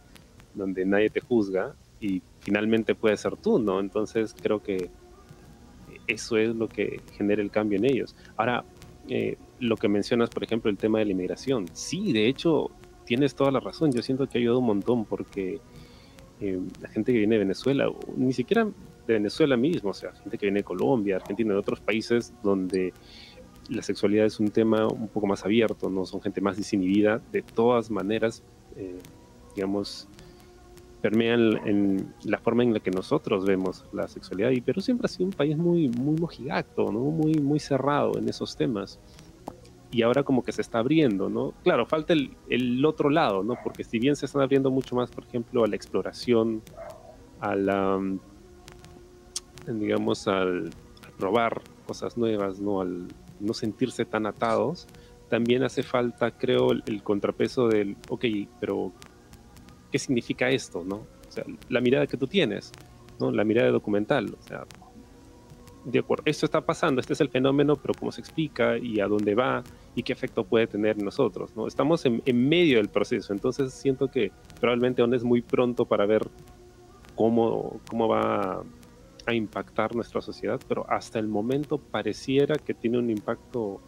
[0.54, 3.80] donde nadie te juzga y finalmente puedes ser tú, ¿no?
[3.80, 4.90] Entonces creo que
[6.06, 8.14] eso es lo que genera el cambio en ellos.
[8.36, 8.64] Ahora,
[9.08, 11.66] eh, lo que mencionas, por ejemplo, el tema de la inmigración.
[11.72, 12.70] Sí, de hecho,
[13.04, 13.92] tienes toda la razón.
[13.92, 15.60] Yo siento que ha ayudado un montón porque
[16.40, 20.38] eh, la gente que viene de Venezuela, ni siquiera de Venezuela mismo, o sea, gente
[20.38, 22.92] que viene de Colombia, Argentina, de otros países donde
[23.68, 27.42] la sexualidad es un tema un poco más abierto, no son gente más desinhibida, de
[27.42, 28.42] todas maneras,
[28.76, 28.98] eh,
[29.54, 30.08] digamos,
[31.00, 34.50] permean en la forma en la que nosotros vemos la sexualidad.
[34.50, 37.00] Y Perú siempre ha sido un país muy, muy mojigato, ¿no?
[37.00, 38.98] muy, muy cerrado en esos temas
[39.94, 41.54] y ahora como que se está abriendo, ¿no?
[41.62, 43.54] Claro, falta el, otro lado, ¿no?
[43.62, 46.62] Porque si bien se están abriendo mucho más, por ejemplo, a la exploración,
[47.38, 48.18] a la, mm,
[49.68, 50.70] digamos, al,
[51.16, 52.80] probar cosas nuevas, ¿no?
[52.80, 53.06] Al
[53.38, 54.88] no sentirse tan atados,
[55.28, 58.24] también hace falta, creo, el, el, contrapeso del, ok,
[58.58, 58.90] pero
[59.92, 60.96] ¿qué significa esto, no?
[60.96, 62.72] O sea, la mirada que tú tienes,
[63.20, 63.30] ¿no?
[63.30, 64.64] La mirada documental, o sea,
[65.84, 69.06] de acuerdo, esto está pasando, este es el fenómeno, pero cómo se explica y a
[69.06, 69.62] dónde va
[69.94, 71.54] y qué efecto puede tener en nosotros.
[71.54, 71.66] ¿no?
[71.66, 76.26] Estamos en, medio del proceso, entonces siento que probablemente aún es muy pronto para ver
[77.14, 78.62] cómo, cómo va
[79.26, 83.80] a impactar nuestra sociedad, pero hasta el momento pareciera que tiene un impacto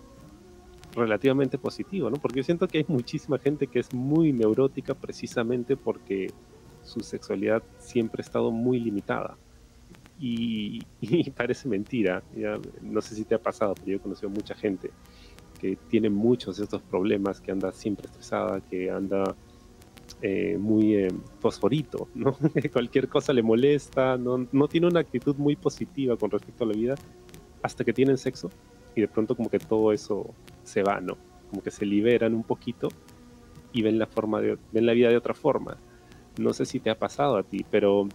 [0.95, 2.17] relativamente positivo, ¿no?
[2.17, 6.31] Porque yo siento que hay muchísima gente que es muy neurótica precisamente porque
[6.83, 9.37] su sexualidad siempre ha estado muy limitada.
[10.19, 10.81] Y,
[11.37, 12.23] parece mentira.
[12.37, 14.91] Ya, no sé si te ha pasado, pero yo he conocido mucha gente
[15.61, 19.35] que tiene muchos de estos problemas, que anda siempre estresada, que anda
[20.23, 21.09] eh, muy eh,
[21.41, 22.37] fosforito, ¿no?
[22.73, 26.75] cualquier cosa le molesta, no, no tiene una actitud muy positiva con respecto a la
[26.75, 26.95] vida
[27.63, 28.51] hasta que tienen sexo
[28.95, 31.17] y de pronto como que todo eso se va, ¿no?
[31.51, 32.89] Como que se liberan un poquito
[33.73, 35.77] y ven la forma de, ven la vida de otra forma.
[36.39, 38.09] No sé si te ha pasado a ti, pero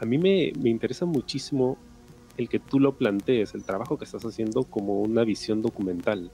[0.00, 1.76] a mí me, interesa muchísimo
[2.36, 6.30] el que tú lo plantees, el trabajo que estás haciendo como una visión documental.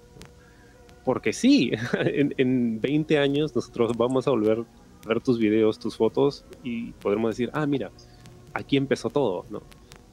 [1.04, 1.72] Porque sí,
[2.04, 4.60] en, 20 años nosotros vamos a volver
[5.04, 7.90] a ver tus videos, tus fotos y podremos decir, ah, mira,
[8.52, 9.62] aquí empezó todo, ¿no?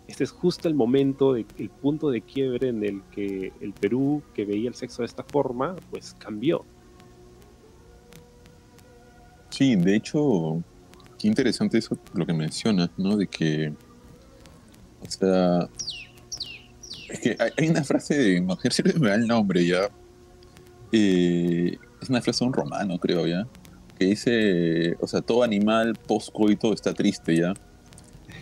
[0.08, 1.46] Este es justo el momento, el
[1.82, 5.76] punto de quiebre en el que el Perú, que veía el sexo de esta forma,
[5.90, 6.66] pues cambió.
[9.52, 10.62] Sí, de hecho,
[11.22, 13.16] qué interesante eso, lo que mencionas, ¿no?
[13.16, 13.72] De que,
[15.02, 15.70] o sea,
[17.10, 19.90] es que hay, una frase de mujer, siempre me da el nombre ya.
[20.92, 23.48] Eh, es una frase de un romano, creo, ya.
[24.00, 27.54] Que dice, o sea, todo animal post-coito está triste, ya.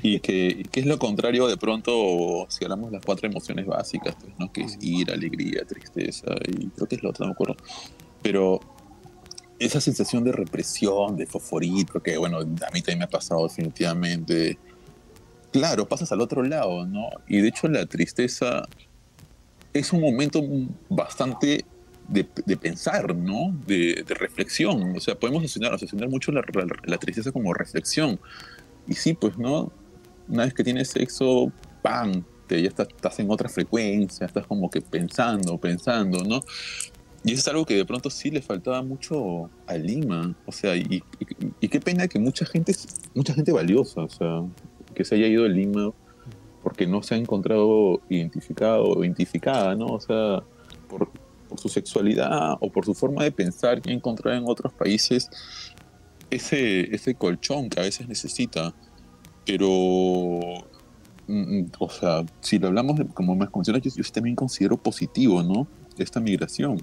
[0.02, 4.16] Y que, que, es lo contrario de pronto, si hablamos de las cuatro emociones básicas,
[4.22, 4.54] pues, ¿no?
[4.54, 7.58] Que es ira, alegría, tristeza, y creo que es lo otro, no me acuerdo.
[8.22, 8.62] Pero
[9.60, 14.58] esa sensación de represión, de fosforito, que bueno, a mí también me ha pasado definitivamente.
[15.52, 17.10] Claro, pasas al otro lado, ¿no?
[17.28, 18.68] Y de hecho la tristeza
[19.74, 20.42] es un momento
[20.90, 21.66] bastante
[22.08, 22.24] de,
[22.58, 23.54] pensar, ¿no?
[23.68, 24.96] De, reflexión.
[24.96, 26.44] O sea, podemos asociar, mucho la,
[26.86, 28.20] la, tristeza como reflexión.
[28.88, 29.72] Y sí, pues, ¿no?
[30.28, 32.24] Una vez que tienes sexo, ¡pam!
[32.50, 36.44] ya estás, estás en otra frecuencia, estás como que pensando, pensando, ¿no?
[37.24, 40.36] Y es algo que de pronto sí le faltaba mucho a Lima.
[40.46, 41.04] O sea, y,
[41.60, 42.74] qué pena que mucha gente,
[43.14, 44.44] mucha gente valiosa, o sea,
[44.96, 45.92] que se haya ido a Lima
[46.64, 49.88] porque no se ha encontrado identificado o identificada, ¿no?
[49.88, 50.44] O sea,
[50.88, 51.10] por,
[51.48, 55.30] por, su sexualidad o por su forma de pensar que ha encontrado en otros países
[56.30, 58.74] ese, ese colchón que a veces necesita.
[59.46, 59.68] Pero,
[61.28, 65.44] mm, mm, o sea, si lo hablamos, como me mencionas, yo, yo también considero positivo,
[65.44, 65.68] ¿no?
[65.98, 66.82] Esta migración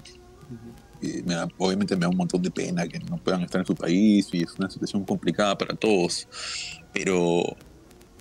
[1.57, 4.43] obviamente me da un montón de pena que no puedan estar en su país y
[4.43, 6.27] es una situación complicada para todos.
[6.93, 7.43] Pero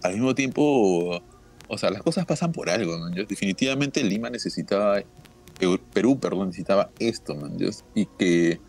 [0.03, 1.23] al mismo tiempo,
[1.69, 2.97] o sea, las cosas pasan por algo.
[3.29, 5.03] definitivamente Lima necesitaba,
[5.93, 7.37] Perú, perdón, necesitaba esto,
[7.95, 8.61] y que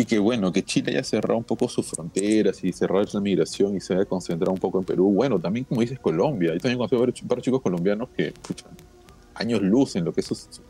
[0.00, 3.76] y que bueno, que Chile haya cerrado un poco sus fronteras y cerrado esa migración
[3.76, 5.12] y se haya concentrado un poco en Perú.
[5.12, 8.66] Bueno, también como dices Colombia, yo también conozco varios chicos colombianos que, pucha,
[9.38, 10.62] años luz en lo que es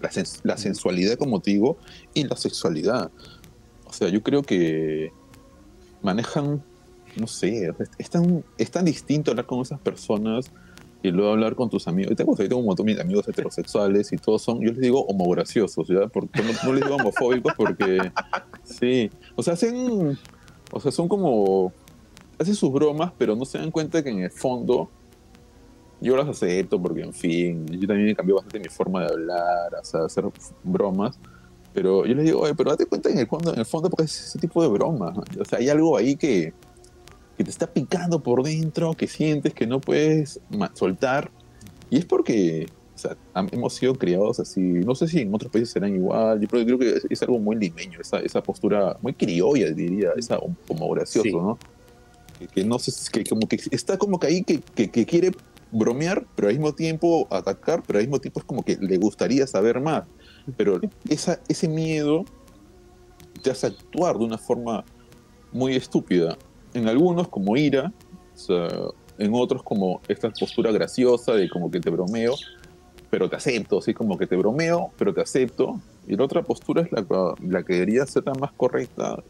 [0.43, 1.79] la, sensualidad como motivo
[2.15, 3.11] y la sexualidad.
[3.85, 5.13] O sea, yo creo que
[6.03, 6.63] manejan,
[7.17, 10.51] no sé, es tan, es tan distinto hablar con esas personas
[11.03, 12.17] y luego hablar con tus amigos.
[12.17, 16.09] Tengo, tengo un montón de amigos heterosexuales y todos son, yo les digo homograciosos, ¿ya?
[16.09, 18.13] Porque no, les digo homofóbicos porque,
[18.65, 20.19] sí, o sea, hacen,
[20.73, 21.73] o sea, son como,
[22.39, 24.91] hacen sus bromas, pero no se dan cuenta que en el fondo
[26.01, 29.75] yo las acepto porque, en fin, yo también me cambió bastante mi forma de hablar,
[29.81, 30.25] o sea, hacer
[30.63, 31.19] bromas.
[31.75, 34.05] Pero yo les digo, oye, pero date cuenta en el fondo, en el fondo porque
[34.05, 35.15] es ese tipo de broma.
[35.39, 36.53] O sea, hay algo ahí que,
[37.37, 40.41] que te está picando por dentro, que sientes que no puedes
[40.75, 41.31] soltar.
[41.91, 43.17] Y es porque o sea,
[43.53, 44.61] hemos sido criados así.
[44.61, 46.41] No sé si en otros países serán igual.
[46.41, 50.91] Yo creo que es, algo muy limeño, esa, esa, postura muy criolla, diría, esa como
[50.91, 51.59] gracioso, ¿no?
[52.55, 55.33] Que, no sé, que como que está como que ahí que, que, que quiere
[55.71, 59.47] bromear, pero al mismo tiempo atacar, pero al mismo tiempo es como que le gustaría
[59.47, 60.05] saber más.
[60.57, 62.25] Pero esa, ese miedo
[63.43, 64.85] te hace actuar de una forma
[65.53, 66.37] muy estúpida.
[66.75, 67.93] En algunos como ira,
[69.19, 72.35] en otros como esta postura graciosa de como que te bromeo,
[73.11, 75.81] pero te acepto, así como que te bromeo, pero te acepto.
[76.07, 77.05] Y la otra postura es la,
[77.43, 79.23] la que debería ser la más correcta.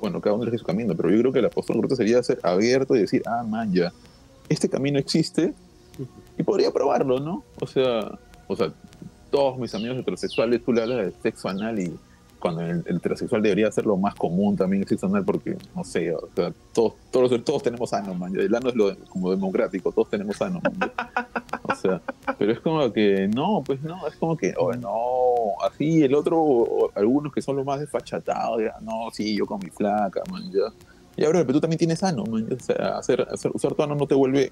[0.00, 2.38] Bueno, cada uno elige su camino, pero yo creo que la postura correcta sería ser
[2.42, 3.92] abierto y decir, ah, man, ya,
[4.50, 5.54] este camino existe
[6.36, 7.44] y podría probarlo, ¿no?
[7.60, 8.72] O sea, o sea,
[9.30, 11.96] todos mis amigos heterosexuales, tú le hablas de sexo anal y
[12.40, 16.12] cuando el, heterosexual debería ser lo más común también el sexo anal porque, no sé,
[16.12, 18.34] o sea, todos, todos, todos tenemos ano, man.
[18.36, 20.60] El ano es lo como democrático, todos tenemos ano,
[21.62, 22.00] O sea,
[22.38, 26.90] pero es como que, no, pues no, es como que, oh, no, así el otro,
[26.96, 30.72] algunos que son los más desfachatados, ya, no, sí, yo con mi flaca, man, ya.
[31.20, 33.94] Y ahora, pero tú también tienes ano, man, o sea, hacer, hacer, usar tu ano
[33.94, 34.50] no te vuelve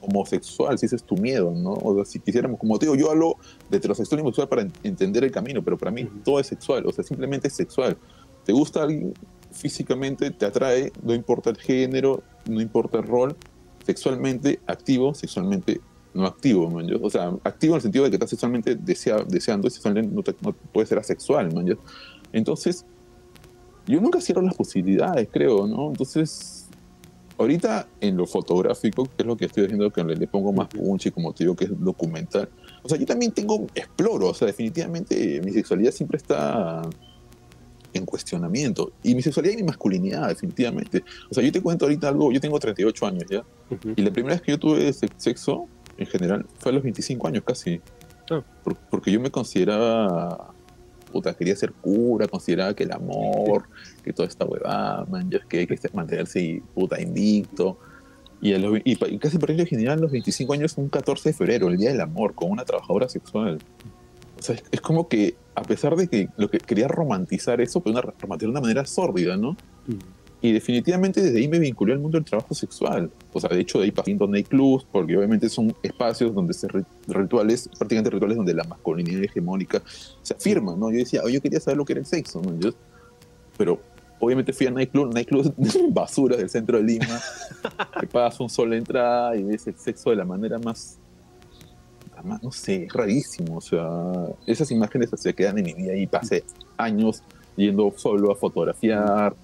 [0.00, 1.74] homosexual, si ese es tu miedo, ¿no?
[1.74, 3.36] O sea, si quisiéramos, como te digo, yo hablo
[3.70, 6.92] de heterosexual y homosexual para entender el camino, pero para mí todo es sexual, o
[6.92, 7.96] sea, simplemente es sexual.
[8.44, 9.14] ¿Te gusta alguien
[9.52, 10.32] físicamente?
[10.32, 10.90] ¿Te atrae?
[11.04, 13.36] No importa el género, no importa el rol,
[13.86, 15.80] sexualmente activo, sexualmente
[16.14, 19.70] no activo, man, o sea, activo en el sentido de que estás sexualmente deseando y
[19.70, 21.78] sexualmente no, no puede ser asexual, man,
[22.32, 22.84] Entonces,
[23.88, 25.88] yo nunca cierro las posibilidades, creo, ¿no?
[25.88, 26.58] Entonces,
[27.38, 31.06] Ahorita en lo fotográfico, que es lo que estoy haciendo, que le, pongo más punch
[31.06, 32.48] y como te digo que es documental.
[32.82, 36.82] O sea, yo también tengo, exploro, o sea, definitivamente mi sexualidad siempre está
[37.92, 38.90] en cuestionamiento.
[39.04, 41.04] Y mi sexualidad y mi masculinidad, definitivamente.
[41.30, 43.44] O sea, yo te cuento ahorita algo, yo tengo 38 años ya,
[43.94, 47.44] y la primera vez que yo tuve sexo, en general, fue a los 25 años
[47.46, 47.80] casi.
[48.30, 48.42] Ah.
[48.90, 50.52] porque yo me consideraba
[51.10, 53.64] puta, quería ser cura, consideraba que el amor,
[54.02, 57.78] que toda esta huevada, man, es que hay que mantenerse puta invicto.
[58.40, 61.90] Y, y, casi por ello general, los 25 años, un 14 de febrero, el Día
[61.90, 63.58] del Amor, con una trabajadora sexual.
[64.38, 67.94] O sea, es, como que, a pesar de que lo que quería romantizar eso, pero
[67.94, 69.52] una, romantizar de una manera sórdida, ¿no?
[69.86, 69.98] Mm.
[70.40, 73.10] Y definitivamente desde ahí me vinculé al mundo del trabajo sexual.
[73.32, 76.68] O sea, de hecho, de ahí pasé en clubs, porque obviamente son espacios donde se
[77.08, 79.82] rituales, prácticamente rituales donde la masculinidad hegemónica
[80.22, 80.92] se afirma, ¿no?
[80.92, 82.56] Yo decía, oh, yo quería saber lo que era el sexo, ¿no?
[82.60, 82.70] Yo,
[83.56, 83.80] pero
[84.20, 85.52] obviamente fui a nightclub, nightclub
[85.90, 87.20] basura del centro de Lima,
[87.98, 90.98] que pagas un sol entrada y ves el sexo de la manera más,
[92.22, 93.56] más, no sé, rarísimo.
[93.56, 93.88] O sea,
[94.46, 96.44] esas imágenes se quedan en mi vida y pasé
[96.76, 97.24] años
[97.56, 99.34] yendo solo a fotografiar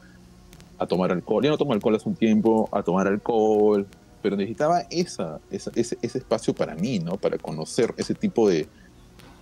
[0.78, 1.42] a tomar alcohol.
[1.42, 3.86] Ya no tomo alcohol hace un tiempo, a tomar alcohol,
[4.22, 7.16] pero necesitaba esa, ese, ese, espacio para mí, ¿no?
[7.16, 8.66] Para conocer ese tipo de,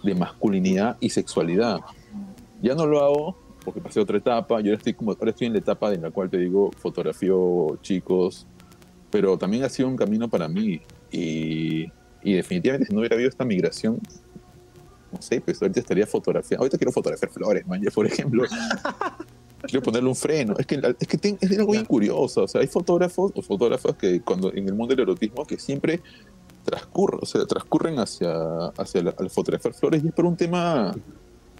[0.02, 1.80] de, masculinidad y sexualidad.
[2.60, 5.52] Ya no lo hago porque pasé otra etapa, yo ahora estoy, como, ahora estoy en
[5.52, 8.46] la etapa en la cual te digo, fotografío chicos,
[9.10, 10.80] pero también ha sido un camino para mí
[11.12, 11.86] y
[12.24, 14.00] Y definitivamente si no hubiera habido esta migración,
[15.12, 16.62] no sé, pues ahorita estaría fotografiando.
[16.62, 18.44] Ahorita quiero fotografiar flores, man, por ejemplo.
[19.72, 20.54] quiero ponerle un freno.
[20.58, 22.44] Es que, es, que es algo bien curioso.
[22.44, 26.02] O sea, hay fotógrafos o fotógrafas que cuando en el mundo del erotismo que siempre
[26.62, 30.94] transcurren, o sea, transcurren hacia, hacia al fotografiar flores y es por un tema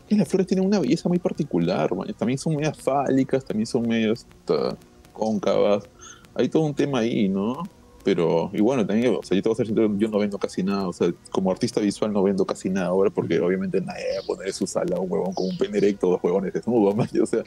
[0.07, 1.95] que las flores tienen una belleza muy particular.
[1.95, 2.13] Man.
[2.19, 4.27] También son medias fálicas, también son medias
[5.15, 5.85] cóncavas.
[6.35, 7.63] Hay todo un tema ahí, ¿no?
[8.05, 10.89] Pero, y bueno, también, o sea, yo te voy ser yo no vendo casi nada,
[10.89, 14.27] o sea, como artista visual no vendo casi nada ahora, porque obviamente nadie va a
[14.27, 17.43] poner en su sala un huevón con un pen erecto, dos huevones desnudos, o sea,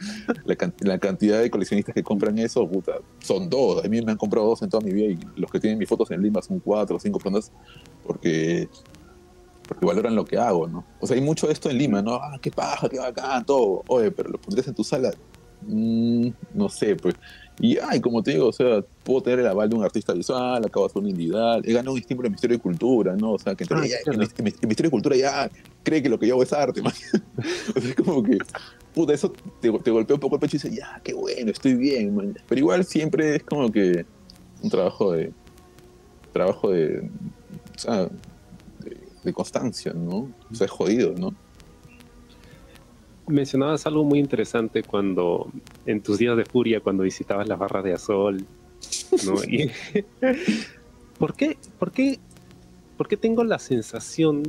[0.46, 4.18] la, la, cantidad de coleccionistas que compran eso, puta, son dos, a mí me han
[4.18, 6.60] comprado dos en toda mi vida y los que tienen mis fotos en Lima son
[6.60, 7.52] cuatro o cinco personas,
[8.06, 8.70] porque
[9.68, 10.86] porque valoran lo que hago, ¿no?
[11.00, 12.16] O sea, hay mucho esto en Lima, ¿no?
[12.16, 13.84] Ah, qué paja, qué bacán, todo.
[13.88, 15.12] Oye, pero lo pondrías en tu sala.
[15.64, 17.16] Mm, no sé, pues.
[17.60, 20.66] Y, ay, como te digo, o sea, puedo tener el aval de un artista visual,
[20.66, 23.34] acabo de hacer un individual, he ganado un estímulo de Ministerio de Cultura, ¿no?
[23.34, 25.50] O sea, que ah, el, Ministerio de Cultura ya
[25.84, 26.94] cree que lo que yo hago es arte, man.
[27.76, 28.38] o sea, es como que,
[28.94, 31.76] puta, eso te, te, golpea un poco el pecho y dices, ya, qué bueno, estoy
[31.76, 32.38] bien, man.
[32.48, 34.06] Pero igual siempre es como que
[34.62, 35.32] un trabajo de,
[36.34, 37.10] trabajo de,
[37.74, 38.10] o sea,
[38.80, 40.30] de, de constancia, ¿no?
[40.52, 41.34] O sea, es jodido, ¿no?
[43.28, 45.52] Mencionabas algo muy interesante cuando,
[45.86, 48.46] en tus días de furia, cuando visitabas las barras de Azol,
[49.26, 49.36] ¿no?
[51.20, 52.20] ¿por, qué, por, qué,
[52.98, 54.44] ¿Por qué tengo la sensación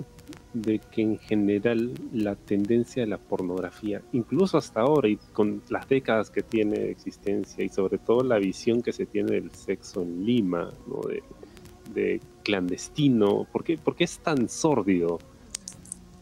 [0.53, 5.89] de que en general la tendencia de la pornografía, incluso hasta ahora y con las
[5.89, 10.03] décadas que tiene de existencia y sobre todo la visión que se tiene del sexo
[10.03, 11.01] en Lima, ¿no?
[11.09, 11.23] de,
[11.93, 15.19] de clandestino, ¿por qué, ¿por qué es tan sórdido?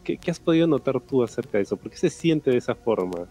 [0.05, 1.75] ¿Qué, has podido notar tú acerca de eso?
[1.75, 3.27] ¿Por qué se siente de esa forma?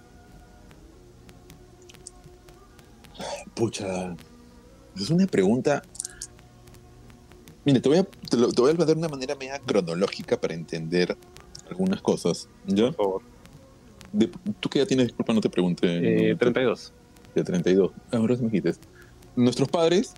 [3.54, 4.16] Pucha,
[4.96, 5.82] es una pregunta.
[7.64, 11.16] Mire, te voy a, te, lo, voy a de una manera media cronológica para entender
[11.70, 12.48] algunas cosas.
[12.66, 12.86] ¿Ya?
[12.86, 13.22] Por favor.
[14.60, 15.06] ¿Tú qué ya tienes?
[15.06, 16.30] Disculpa, no te pregunté.
[16.30, 16.92] Eh, 32.
[17.34, 17.92] De 32.
[18.12, 18.80] Ahora me quites.
[19.36, 20.14] Nuestros padres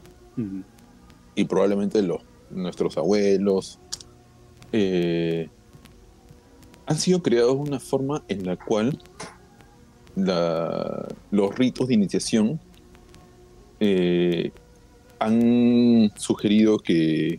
[1.35, 3.79] y probablemente los, nuestros abuelos
[4.73, 5.49] eh,
[6.87, 8.99] han sido creados una forma en la cual
[11.31, 12.59] los ritos de iniciación
[13.81, 14.51] eh,
[15.18, 17.38] han sugerido que,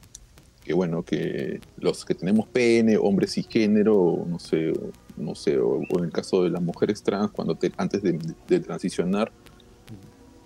[0.74, 4.74] bueno, que los que tenemos pene, hombres y género, no sé,
[5.16, 9.32] no sé, o, en el caso de las mujeres trans, cuando antes de, transicionar,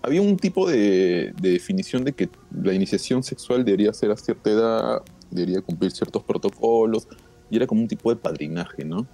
[0.02, 2.30] había un tipo de, definición de que
[2.64, 7.08] la iniciación sexual debería ser a cierta edad, debería cumplir ciertos protocolos,
[7.52, 9.06] y era como un tipo de padrinaje, ¿no?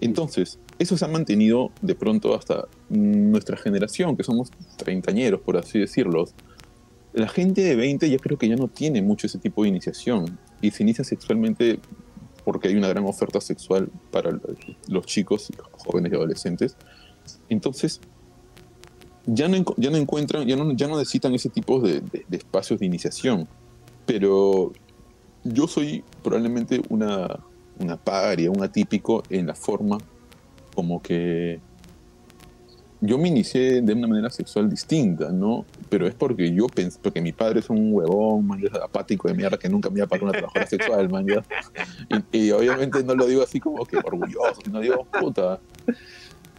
[0.00, 5.78] Entonces, eso se ha mantenido de pronto hasta nuestra generación, que somos treintañeros, por así
[5.78, 6.24] decirlo.
[7.12, 10.38] La gente de 20 ya creo que ya no tiene mucho ese tipo de iniciación
[10.60, 11.78] y se inicia sexualmente
[12.44, 14.36] porque hay una gran oferta sexual para
[14.88, 16.76] los chicos, jóvenes y adolescentes.
[17.48, 18.00] Entonces,
[19.26, 22.80] ya no, ya no encuentran, ya no, ya no necesitan ese tipo de, de espacios
[22.80, 23.46] de iniciación.
[24.04, 24.72] Pero
[25.44, 27.38] yo soy probablemente una,
[27.78, 29.98] una paria, un atípico en la forma
[30.74, 31.60] como que
[33.04, 35.66] yo me inicié de una manera sexual distinta, ¿no?
[35.88, 39.58] Pero es porque yo pensé, porque mi padre es un huevón, man, apático de mierda
[39.58, 41.26] que nunca me iba a pagar una trabajadora sexual, man,
[42.30, 45.58] y, y, obviamente no lo digo así como que orgulloso, sino digo, puta.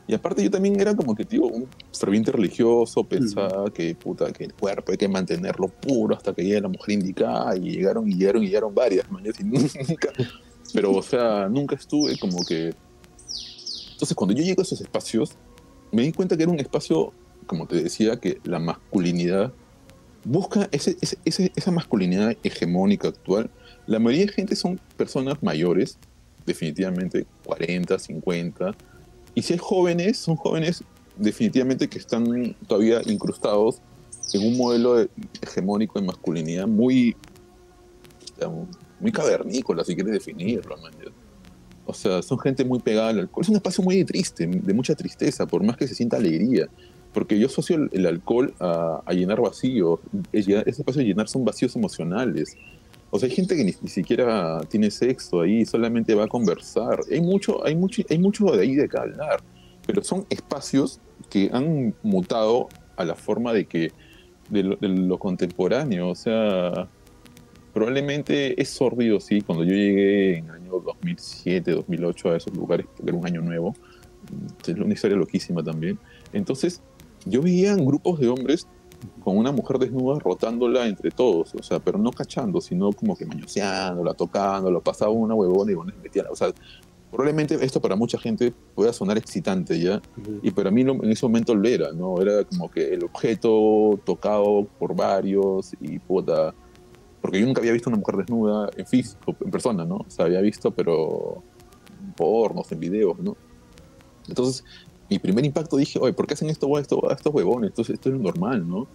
[0.05, 1.65] Y aparte yo también era como que, tío, un
[1.97, 6.59] ferviente religioso, pensaba que, puta, que el cuerpo hay que mantenerlo puro hasta que llegue
[6.59, 10.09] la mujer indicada, y llegaron, y llegaron, y llegaron varias, man, y nunca,
[10.73, 12.73] pero, o sea, nunca estuve como que...
[13.91, 15.35] Entonces, cuando yo llego a esos espacios,
[15.91, 17.13] me di cuenta que era un espacio,
[17.45, 19.53] como te decía, que la masculinidad
[20.25, 23.49] busca esa masculinidad hegemónica actual.
[23.85, 25.97] La mayoría de gente son personas mayores,
[26.45, 28.75] definitivamente 40, 50.
[29.35, 30.83] Y si hay jóvenes, son jóvenes
[31.17, 33.81] definitivamente que están todavía incrustados
[34.33, 35.07] en un modelo
[35.41, 37.15] hegemónico de masculinidad muy,
[39.03, 40.77] muy cavernícola, si quieres definirlo.
[41.85, 43.43] O sea, son gente muy pegada al alcohol.
[43.43, 46.69] Es un espacio muy triste, de mucha tristeza, por más que se sienta alegría.
[47.13, 49.99] Porque yo asocio el, alcohol a, llenar vacíos.
[50.31, 52.57] ese espacio de llenar son vacíos emocionales.
[53.11, 57.01] O sea, hay gente que ni, siquiera tiene sexo ahí, solamente va a conversar.
[57.11, 58.97] Hay mucho, hay mucho, hay mucho de ahí de que.
[59.85, 63.91] Pero son espacios que han mutado a la forma de que
[64.49, 66.09] de lo contemporáneo.
[66.09, 66.87] O sea,
[67.73, 72.85] Probablemente es sordido, sí, cuando yo llegué en el año 2007, 2008 a esos lugares,
[72.85, 73.75] porque era un año nuevo,
[74.65, 75.97] es una historia loquísima también.
[76.33, 76.81] Entonces,
[77.25, 78.67] yo veía grupos de hombres
[79.23, 83.25] con una mujer desnuda rotándola entre todos, o sea, pero no cachando, sino como que
[83.25, 86.53] mañoseándola, tocándola, pasaba una huevona y bueno, metía, o sea,
[87.11, 90.01] probablemente esto para mucha gente pueda sonar excitante ya,
[90.41, 92.21] y para mí en ese momento lo era, ¿no?
[92.21, 96.53] Era como que el objeto tocado por varios y puta,
[97.23, 99.95] porque yo nunca había visto una mujer desnuda en físico, en persona, ¿no?
[99.95, 101.41] O sea, había visto, pero
[102.03, 103.37] en pornos, en videos, ¿no?
[104.27, 104.65] Entonces,
[105.09, 107.69] mi primer impacto dije, oye, ¿por qué hacen esto, esto, estos huevones?
[107.69, 108.87] Entonces, esto es normal, ¿no?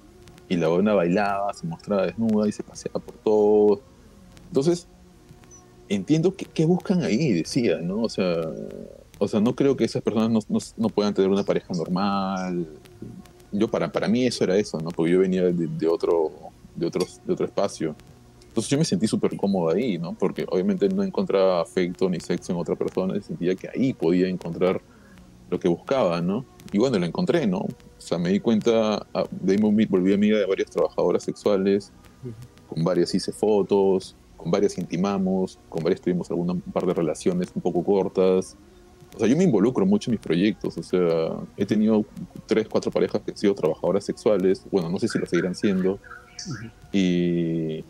[0.46, 3.80] Y la huevona bailaba, se mostraba desnuda y se paseaba por todo.
[4.48, 4.86] Entonces,
[5.88, 8.02] entiendo qué buscan ahí, decía, ¿no?
[8.02, 8.42] O sea,
[9.18, 12.68] o sea, no creo que esas personas no, no, puedan tener una pareja normal.
[13.52, 14.90] Yo, para, para mí eso era eso, ¿no?
[14.90, 16.30] Porque yo venía de otro,
[16.76, 17.96] de, otros, de otro espacio.
[18.59, 20.14] Entonces yo me sentí súper cómodo ahí, ¿no?
[20.14, 24.26] Porque obviamente no encontraba afecto ni sexo en otra persona y sentía que ahí podía
[24.26, 24.80] encontrar
[25.48, 26.44] lo que buscaba, ¿no?
[26.72, 27.59] Y bueno, lo encontré, ¿no?
[27.59, 31.92] O sea, me di cuenta, de ahí me volví amiga de varias trabajadoras sexuales,
[32.68, 37.52] con varias hice fotos, con varias intimamos, con varias tuvimos alguna un par de relaciones
[37.54, 38.56] un poco cortas.
[39.14, 42.04] O sea, yo me involucro mucho en mis proyectos, o sea, he tenido
[42.46, 46.00] tres, cuatro parejas que han sido trabajadoras sexuales, bueno, no sé si lo seguirán siendo,
[46.92, 47.84] y,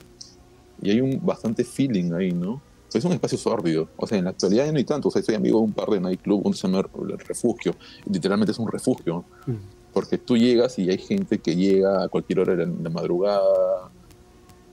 [0.83, 2.61] y hay un bastante feeling ahí, ¿no?
[2.97, 3.89] es un espacio sórdido.
[3.97, 5.09] O sea, en la actualidad ya no hay tanto.
[5.09, 7.75] O sea, soy amigo de un par de nightclub, uno se llama El Refugio.
[8.11, 9.25] Literalmente es un refugio.
[9.47, 9.55] Mm.
[9.93, 13.91] Porque tú llegas y hay gente que llega a cualquier hora de la, madrugada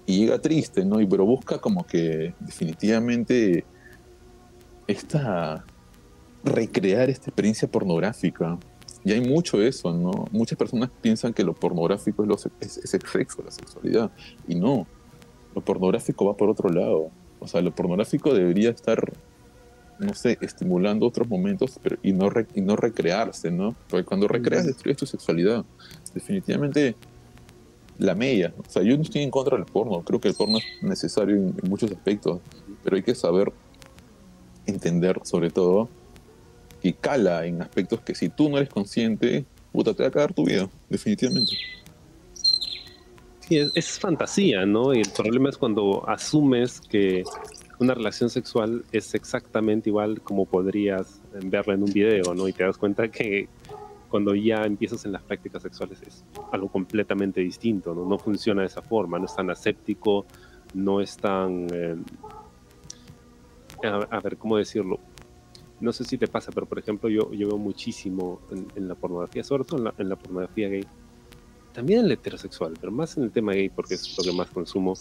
[0.06, 1.01] y llega triste, ¿no?
[1.01, 3.66] Y, pero busca como que definitivamente
[4.88, 5.66] esta
[6.43, 8.58] recrear esta experiencia pornográfica.
[9.03, 10.26] Y hay mucho eso, ¿no?
[10.32, 14.12] Muchas personas piensan que lo pornográfico es, lo, es, es el sexo, la sexualidad.
[14.47, 14.86] Y no,
[15.56, 17.10] lo pornográfico va por otro lado.
[17.39, 19.14] O sea, lo pornográfico debería estar,
[19.99, 23.76] no sé, estimulando otros momentos pero, y, no y no recrearse, ¿no?
[23.89, 25.64] Porque cuando recreas destruyes tu sexualidad.
[26.14, 26.95] Definitivamente
[27.97, 28.53] la media.
[28.58, 30.01] O sea, yo no estoy en contra del porno.
[30.01, 32.41] Creo que el porno es necesario en, muchos aspectos,
[32.84, 33.51] pero hay que saber
[34.66, 35.89] entender, sobre todo,
[36.82, 40.34] que cala en aspectos que si tú no eres consciente, puta, te va a cagar
[40.34, 41.53] tu vida, definitivamente.
[43.48, 44.91] Sí, es, fantasía, ¿no?
[44.96, 47.24] Y el problema es cuando asumes que
[47.78, 52.48] una relación sexual es exactamente igual como podrías verla en un video, ¿no?
[52.48, 53.48] Y te das cuenta que
[54.10, 58.04] cuando ya empiezas en las prácticas sexuales es algo completamente distinto, ¿no?
[58.06, 60.26] No funciona de esa forma, no es tan aséptico,
[60.74, 61.68] no es tan...
[61.72, 61.96] Eh,
[63.84, 65.00] a, ver, ¿cómo decirlo?
[65.80, 68.41] No sé si te pasa, pero por ejemplo yo, yo veo muchísimo
[68.76, 70.86] en, la pornografía, sobre todo en la pornografía gay,
[71.76, 74.50] también en el heterosexual, pero más en el tema gay, porque es lo que más
[74.50, 74.94] consumo,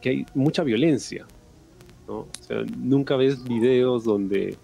[0.00, 1.26] que hay mucha violencia.
[2.08, 2.20] ¿no?
[2.20, 4.56] O sea, nunca ves videos donde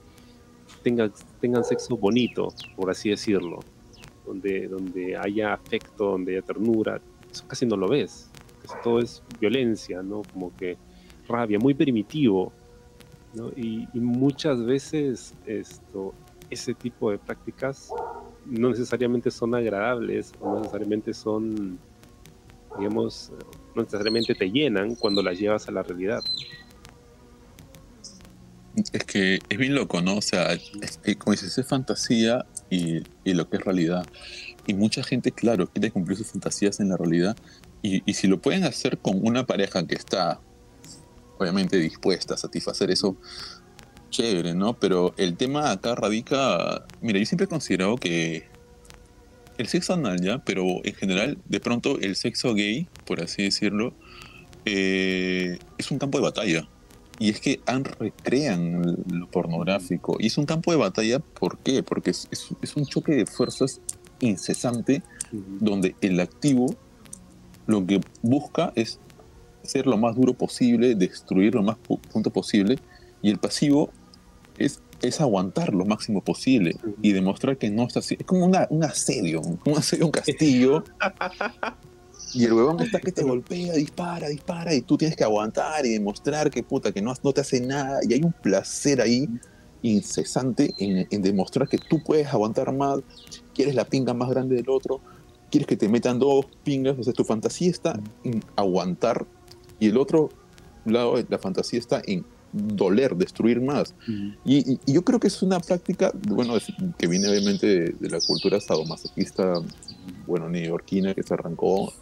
[0.82, 3.60] tengan, tengan sexo bonito, por así decirlo,
[4.26, 7.00] donde, donde haya afecto, donde haya ternura.
[7.30, 8.28] Eso casi no lo ves.
[8.82, 10.22] Todo es violencia, ¿no?
[10.32, 10.76] Como que
[11.28, 12.52] rabia, muy primitivo.
[13.34, 13.50] ¿no?
[13.50, 16.14] Y, y muchas veces esto,
[16.50, 17.90] ese tipo de prácticas
[18.46, 21.78] no necesariamente son agradables no necesariamente son,
[22.78, 23.32] digamos,
[23.74, 26.22] no necesariamente te llenan cuando las llevas a la realidad.
[28.92, 30.16] Es que es bien loco, ¿no?
[30.16, 34.04] O sea, es como dices, es fantasía y, y, lo que es realidad.
[34.66, 37.36] Y mucha gente, claro, quiere cumplir sus fantasías en la realidad.
[37.82, 40.40] Y, y si lo pueden hacer con una pareja que está,
[41.38, 43.16] obviamente, dispuesta a satisfacer eso,
[44.14, 44.74] chévere, ¿no?
[44.74, 46.86] Pero el tema acá radica.
[47.00, 48.44] Mira, yo siempre he considerado que
[49.58, 50.38] el sexo anal, ¿ya?
[50.44, 53.92] Pero en general, de pronto, el sexo gay, por así decirlo,
[54.64, 56.68] eh, es un campo de batalla.
[57.18, 60.16] Y es que han recrean lo pornográfico.
[60.18, 61.82] Y es un campo de batalla, ¿por qué?
[61.82, 63.80] Porque es, es, un choque de fuerzas
[64.20, 65.02] incesante,
[65.32, 66.74] donde el activo
[67.66, 69.00] lo que busca es
[69.62, 71.76] ser lo más duro posible, destruir lo más
[72.12, 72.78] punto posible,
[73.22, 73.90] y el pasivo
[74.58, 78.16] es, es aguantar lo máximo posible y demostrar que no está así.
[78.18, 80.84] Es como una, un asedio, un asedio, un castillo.
[82.32, 85.90] y el huevón está que te golpea, dispara, dispara, y tú tienes que aguantar y
[85.90, 88.00] demostrar que puta, que no, no te hace nada.
[88.08, 89.28] Y hay un placer ahí
[89.82, 93.00] incesante en, en demostrar que tú puedes aguantar más,
[93.54, 95.00] quieres la pinga más grande del otro,
[95.50, 99.26] quieres que te metan dos pingas, o sea, tu fantasía está en aguantar
[99.78, 100.30] y el otro
[100.86, 102.24] lado de la fantasía está en
[102.54, 103.94] doler, destruir más.
[104.44, 106.54] y, yo creo que es una práctica, bueno,
[106.96, 109.54] que viene obviamente de, la cultura sadomasoquista,
[110.26, 111.92] bueno, neoyorquina, que se arrancó,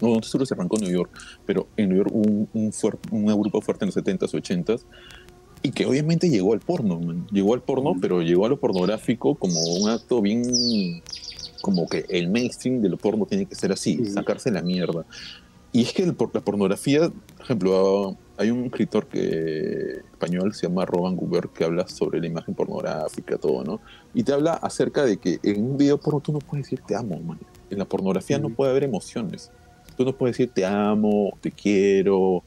[0.00, 1.10] no, no solo se arrancó en New York,
[1.46, 2.72] pero en New York un, un,
[3.10, 4.82] un grupo fuerte en los 70s, 80s,
[5.62, 7.00] y que obviamente llegó al porno,
[7.30, 10.42] llegó al porno, pero llegó a lo pornográfico como un acto bien
[11.60, 15.04] como que el mainstream de lo porno tiene que ser así, sacarse la mierda.
[15.72, 20.86] Y es que el, la pornografía, por ejemplo, hay un escritor que, español, se llama
[20.86, 23.80] Roban Guber, que habla sobre la imagen pornográfica, todo, ¿no?
[24.14, 26.96] Y te habla acerca de que en un video porno tú no puedes decir te
[26.96, 27.38] amo, man.
[27.68, 29.50] En la pornografía no puede haber emociones.
[29.94, 32.42] Tú no puedes decir te amo, te quiero,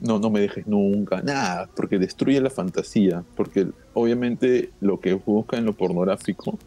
[0.00, 5.56] no, no me dejes nunca, nada, porque destruye la fantasía, porque obviamente lo que busca
[5.56, 6.58] en lo pornográfico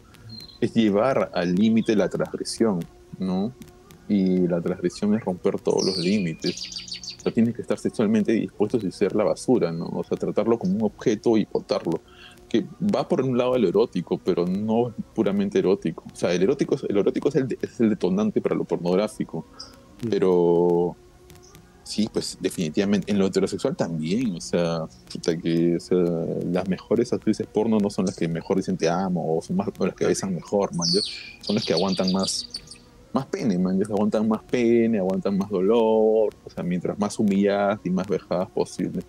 [0.62, 2.82] es llevar al límite la transgresión,
[3.18, 3.52] ¿no?
[4.08, 7.05] Y la transgresión es romper todos los límites.
[7.26, 9.86] O sea, tienes que estar sexualmente dispuesto a ser la basura, ¿no?
[9.86, 12.00] O sea, tratarlo como un objeto y botarlo.
[12.48, 12.64] Que
[12.94, 16.04] va por un lado el erótico, pero no es puramente erótico.
[16.12, 19.44] O sea, el erótico, el erótico es, el, es el detonante para lo pornográfico.
[20.04, 20.08] Mm.
[20.08, 20.96] Pero
[21.86, 23.12] Sí, pues definitivamente.
[23.12, 24.86] En lo heterosexual también, o sea,
[25.40, 25.78] que
[26.50, 29.68] las mejores actrices porno no son las que mejor dicen te amo, o son más,
[29.78, 30.88] las que besan mejor, man,
[31.42, 32.48] son las que aguantan más,
[33.16, 37.90] más pene, man, aguantan más pene, aguantan más dolor, o sea, mientras más humilladas y
[37.90, 39.02] más vejadas posible.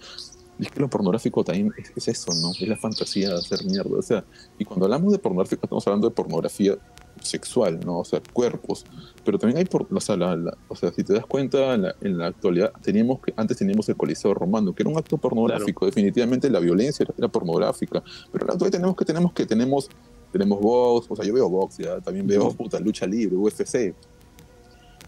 [0.59, 2.51] Y es que lo pornográfico también es, es, eso, ¿no?
[2.51, 3.99] Es la fantasía de hacer mierda.
[3.99, 4.23] O sea,
[4.57, 6.77] y cuando hablamos de pornográfico, estamos hablando de pornografía
[7.21, 7.99] sexual, ¿no?
[7.99, 8.85] O sea, cuerpos.
[9.23, 10.15] Pero también hay, por, o, sea,
[10.67, 14.33] o sea, si te das cuenta, en la, actualidad, teníamos que, antes teníamos el Coliseo
[14.33, 18.01] Romano, que era un acto pornográfico, definitivamente la violencia era, pornográfica.
[18.31, 19.89] Pero en la actualidad tenemos que, tenemos que, tenemos,
[20.37, 23.93] tenemos box, o sea, yo veo box, ya, también veo, puta, lucha libre, UFC.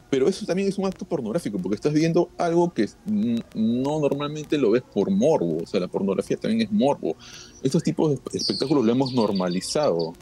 [0.10, 4.72] Pero eso también es un acto pornográfico, porque estás viendo algo que no normalmente lo
[4.72, 5.60] ves por morbo.
[5.62, 7.16] O sea, la pornografía también es morbo.
[7.62, 10.14] Estos tipos de espectáculos lo hemos normalizado.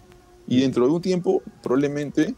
[0.45, 2.36] Y dentro de un tiempo, probablemente,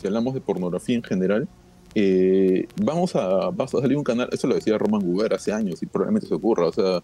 [0.00, 1.48] si hablamos de pornografía en general,
[1.94, 5.82] eh, vamos a, va a salir un canal, eso lo decía Roman Guber hace años
[5.82, 7.02] y probablemente se ocurra, o sea,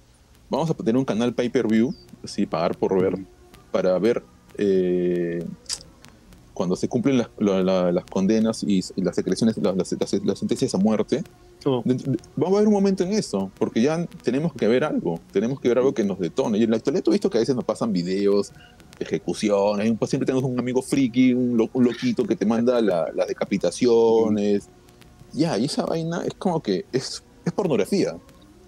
[0.51, 3.15] vamos a tener un canal pay-per-view, así, pagar por ver,
[3.71, 4.23] para ver
[4.59, 5.45] eh,
[6.55, 11.25] cuando se cumplen las, las condenas y, las secreciones, las, las, sentencias a muerte,
[11.65, 11.83] oh.
[12.37, 15.69] vamos a haber un momento en eso, porque ya tenemos que ver algo, tenemos que
[15.69, 16.59] ver algo que nos detone.
[16.59, 18.53] Y en la actualidad he visto que a veces nos pasan videos
[19.01, 24.69] ejecuciones, siempre tenemos un amigo friki, un, loquito que te manda las decapitaciones.
[25.33, 28.17] Ya, y esa vaina es como que es, es pornografía.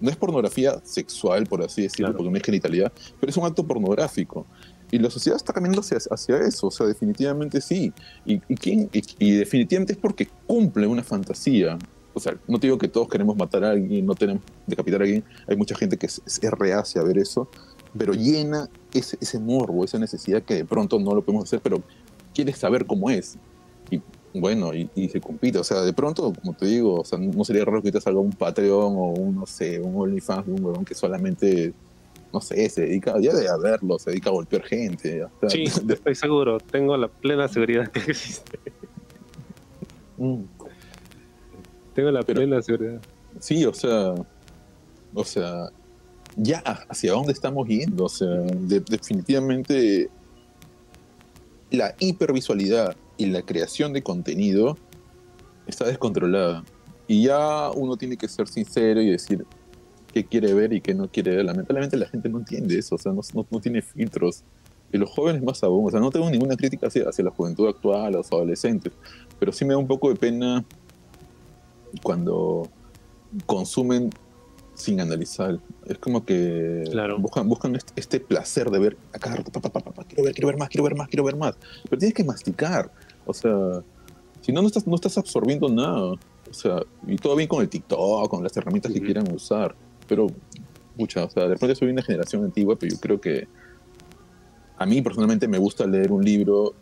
[0.01, 3.65] No es pornografía sexual, por así decirlo, porque no es genitalidad, pero es un acto
[3.65, 4.45] pornográfico.
[4.91, 7.91] Y la sociedad está caminando hacia, hacia eso, o sea, definitivamente sí.
[8.25, 11.77] Y, y, y, definitivamente es porque cumple una fantasía.
[12.13, 15.03] O sea, no te digo que todos queremos matar a alguien, no tenemos decapitar a
[15.03, 15.23] alguien.
[15.47, 17.49] Hay mucha gente que es, es reacia a ver eso,
[17.97, 21.81] pero llena ese, ese, morbo, esa necesidad que de pronto no lo podemos hacer, pero
[22.33, 23.37] quieres saber cómo es.
[23.89, 24.01] Y
[24.39, 25.57] bueno, y, se compite.
[25.59, 28.19] O sea, de pronto, como te digo, o sea, no sería raro que te salga
[28.19, 31.73] un Patreon o un, no sé, un OnlyFans un huevón que solamente,
[32.35, 35.25] no sé, se dedica, ya de a verlo, se dedica a golpear gente.
[35.47, 38.59] sí, estoy seguro, tengo la plena seguridad que existe.
[40.17, 40.41] Mm.
[41.93, 43.01] Tengo la plena seguridad.
[43.39, 44.15] Sí, o sea,
[45.13, 45.69] o sea,
[46.35, 46.59] ya
[46.89, 48.03] hacia dónde estamos yendo.
[48.03, 50.09] O sea, definitivamente
[51.71, 54.77] la hipervisualidad y la creación de contenido
[55.67, 56.65] está descontrolada.
[57.07, 59.45] Y ya uno tiene que ser sincero y decir
[60.15, 61.45] qué quiere ver y qué no quiere ver.
[61.45, 64.43] Lamentablemente la gente no entiende eso, o sea, no, no, tiene filtros.
[64.93, 67.67] Y los jóvenes más aún, o sea, no tengo ninguna crítica hacia, hacia la juventud
[67.67, 68.93] actual, a los adolescentes,
[69.37, 70.63] pero sí me da un poco de pena
[72.01, 72.69] cuando
[73.45, 74.09] consumen
[74.73, 75.59] sin analizar.
[75.85, 76.85] Es como que
[77.19, 79.51] buscan, buscan este, este, placer de ver a cada rato,
[80.07, 81.57] quiero ver, quiero ver más, quiero ver más, quiero ver más.
[81.89, 82.89] Pero tienes que masticar.
[83.25, 83.83] O sea,
[84.39, 86.13] si no, no estás, no estás absorbiendo nada.
[86.49, 89.75] O sea, y todo bien con el TikTok, con las herramientas que quieran usar.
[90.07, 90.27] Pero,
[90.97, 93.47] mucha, o sea, de repente soy una generación antigua, pero yo creo que
[94.77, 96.73] a mí personalmente me gusta leer un libro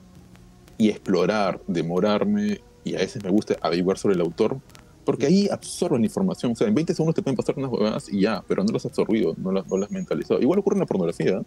[0.78, 4.60] y explorar, demorarme, y a veces me gusta averiguar sobre el autor
[5.06, 6.54] porque ahí absorben la información.
[6.54, 8.86] O sea, en 20 segundos te pueden pasar unas huevadas y ya, pero no las
[8.86, 10.42] has absorbido, no las, no las has mentalizado.
[10.42, 11.42] Igual ocurre en la pornografía.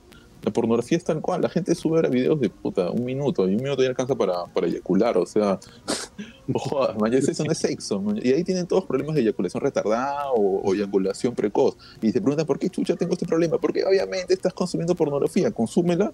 [0.46, 1.42] La pornografía es tal cual.
[1.42, 4.44] La gente sube ahora videos de puta, un minuto, y un minuto ya alcanza para,
[4.46, 5.18] para eyacular.
[5.18, 5.58] O sea,
[6.54, 8.00] ojo, eso no es sexo.
[8.22, 11.76] Y ahí tienen todos problemas de eyaculación retardada o, eyaculación precoz.
[12.00, 13.58] Y se preguntan, ¿por qué chucha tengo este problema?
[13.58, 15.50] Porque obviamente estás consumiendo pornografía.
[15.50, 16.12] Consúmela,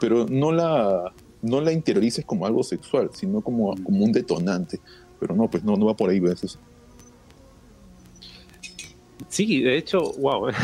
[0.00, 4.80] pero no la, no la interiorices como algo sexual, sino como, como un detonante.
[5.20, 6.58] Pero no, pues no, no va por ahí veces.
[9.28, 10.48] Sí, de hecho, wow.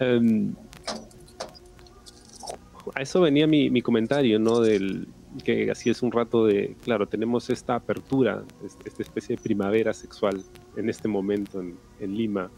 [0.00, 0.54] Em,
[2.94, 4.60] a eso venía mi, comentario, ¿no?
[4.60, 5.08] Del
[5.44, 8.42] que así es un rato de, claro, tenemos esta apertura,
[8.84, 10.42] esta especie de primavera sexual
[10.76, 12.50] en este momento en, Lima.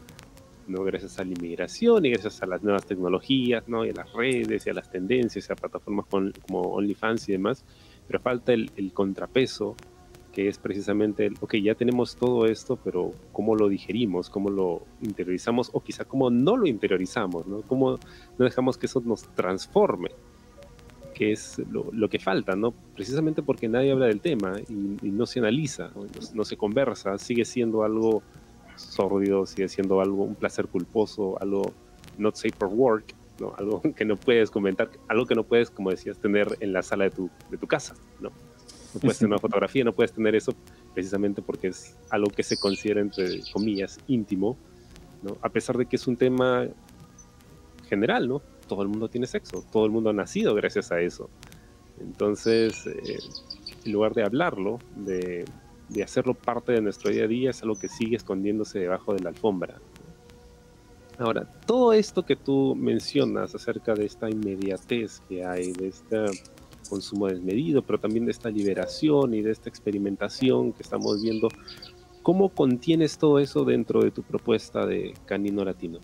[0.69, 0.85] ¿no?
[0.85, 3.85] Gracias a la inmigración y gracias a las nuevas tecnologías, ¿no?
[3.85, 7.65] Y a las redes y a las tendencias, a plataformas como OnlyFans y demás,
[8.07, 9.77] pero falta el contrapeso
[10.33, 14.31] que es precisamente, el, ok, ya tenemos todo esto, pero ¿cómo lo digerimos?
[14.31, 15.71] ¿Cómo lo interiorizamos?
[15.73, 17.61] O quizá cómo no lo interiorizamos, ¿no?
[17.63, 17.99] ¿Cómo
[18.39, 20.11] no dejamos que eso nos transforme?
[21.15, 22.73] Que es lo, que falta, ¿no?
[22.95, 25.91] Precisamente porque nadie habla del tema y, no se analiza,
[26.35, 26.45] ¿no?
[26.45, 28.23] se conversa, sigue siendo algo
[28.77, 31.73] sordido, sigue siendo algo, un placer culposo, algo
[32.17, 33.55] not safe for work, ¿no?
[33.59, 37.05] Algo que no puedes comentar, algo que no puedes, como decías, tener en la sala
[37.05, 38.31] de tu, de tu casa, ¿no?
[38.95, 40.53] No puedes tener una fotografía, no puedes tener eso
[40.93, 44.57] precisamente porque es algo que se considera, entre comillas, íntimo,
[45.23, 45.37] ¿no?
[45.41, 46.67] A pesar de que es un tema
[47.89, 48.43] general, ¿no?
[48.69, 51.31] Todo el mundo tiene sexo, todo el mundo ha nacido gracias a eso.
[52.01, 53.19] Entonces, eh,
[53.85, 55.45] en lugar de hablarlo, de,
[55.89, 59.21] de, hacerlo parte de nuestro día a día, es algo que sigue escondiéndose debajo de
[59.21, 59.81] la alfombra.
[61.19, 66.27] Ahora, todo esto que tú mencionas acerca de esta inmediatez que hay, de esta
[66.89, 71.49] consumo desmedido, pero también de esta liberación y de esta experimentación que estamos viendo.
[72.23, 75.99] ¿Cómo contienes todo eso dentro de tu propuesta de Canino Latino?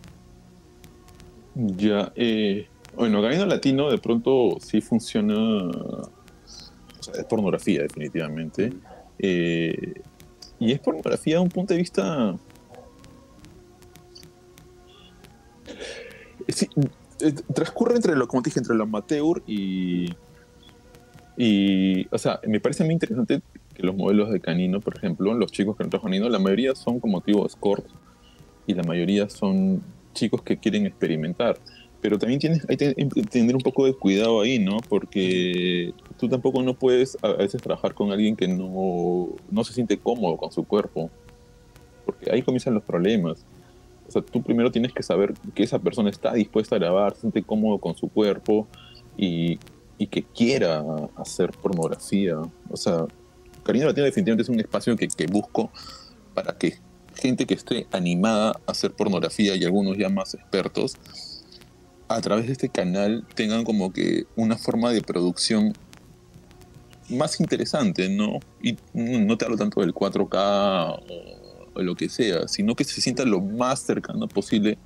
[1.54, 2.66] Ya, eh,
[2.96, 6.10] bueno, Canino Latino de pronto sí funciona, o
[7.00, 8.72] sea, es pornografía definitivamente,
[9.18, 10.02] eh,
[10.58, 12.36] y es pornografía de un punto de vista...
[17.20, 20.08] Eh, transcurre entre lo, como te dije, entre lo amateur y,
[21.40, 23.40] y, o sea, me parece muy interesante
[23.72, 26.98] que los modelos de canino, por ejemplo, los chicos que trabajan canino, la mayoría son
[26.98, 27.86] como tipo escort
[28.66, 29.80] y la mayoría son
[30.14, 31.56] chicos que quieren experimentar.
[32.00, 32.92] Pero también tienes, hay que
[33.30, 34.78] tener un poco de cuidado ahí, ¿no?
[34.88, 39.96] Porque tú tampoco no puedes a veces trabajar con alguien que no, no se siente
[39.96, 41.08] cómodo con su cuerpo.
[42.04, 43.46] Porque ahí comienzan los problemas.
[44.08, 47.20] O sea, tú primero tienes que saber que esa persona está dispuesta a grabar, se
[47.20, 48.66] siente cómodo con su cuerpo
[49.16, 49.60] y
[49.98, 50.82] y que quiera
[51.16, 52.38] hacer pornografía.
[52.70, 53.04] O sea,
[53.64, 55.70] Karina Latina definitivamente es un espacio que, que busco
[56.34, 56.78] para que
[57.14, 60.96] gente que esté animada a hacer pornografía y algunos ya más expertos,
[62.08, 65.74] a través de este canal tengan como que una forma de producción
[67.10, 68.38] más interesante, ¿no?
[68.62, 71.02] Y no te hablo tanto del 4K
[71.74, 74.78] o, lo que sea, sino que se sienta lo más cercano posible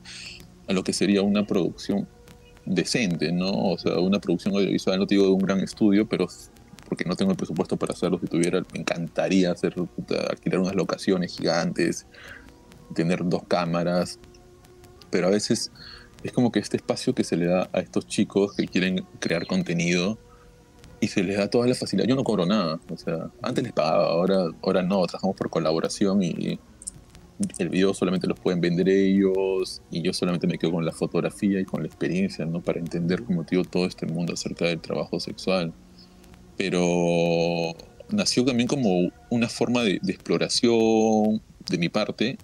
[0.69, 2.07] a lo que sería una producción
[2.65, 3.51] decente, ¿no?
[3.51, 6.29] O sea, una producción audiovisual, no te digo de un gran estudio, pero
[6.89, 9.75] porque no tengo el presupuesto para hacerlo, si tuviera, me encantaría hacer,
[10.29, 12.07] alquilar unas locaciones gigantes,
[12.95, 14.19] tener dos cámaras,
[15.11, 15.73] pero a veces
[16.23, 19.47] es como que este espacio que se le da a estos chicos que quieren crear
[19.47, 20.19] contenido
[21.01, 22.07] y se les da toda la facilidad.
[22.07, 26.23] Yo no cobro nada, o sea, antes les pagaba, ahora, ahora no, trabajamos por colaboración
[26.23, 26.61] y
[27.59, 31.61] el video solamente lo pueden vender ellos y yo solamente me quedo con la fotografía
[31.61, 32.61] y con la experiencia, ¿no?
[32.61, 35.73] Para entender como digo todo este mundo acerca del trabajo sexual.
[36.57, 37.75] Pero
[38.11, 42.39] nació también como una forma de, exploración de mi parte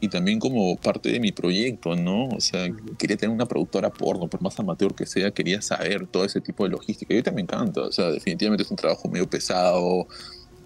[0.00, 2.28] y también como parte de mi proyecto, ¿no?
[2.28, 2.68] O sea,
[2.98, 6.64] quería tener una productora porno, por más amateur que sea, quería saber todo ese tipo
[6.64, 7.12] de logística.
[7.12, 10.06] Y ahorita me encanta, o sea, definitivamente es un trabajo medio pesado,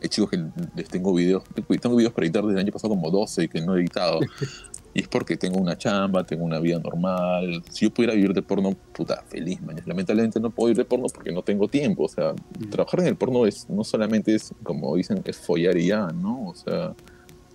[0.04, 0.44] hay chicos que
[0.76, 1.42] les tengo videos,
[1.80, 4.20] tengo videos para editar desde el año pasado como 12 que no he editado.
[4.96, 7.64] Y es porque tengo una chamba, tengo una vida normal.
[7.68, 9.82] Si yo pudiera vivir de porno, puta, feliz, man.
[9.86, 12.04] Lamentablemente no puedo ir de porno porque no tengo tiempo.
[12.04, 12.70] O sea, mm.
[12.70, 16.46] trabajar en el porno es no solamente es, como dicen, es follar y ya, ¿no?
[16.46, 16.94] O sea,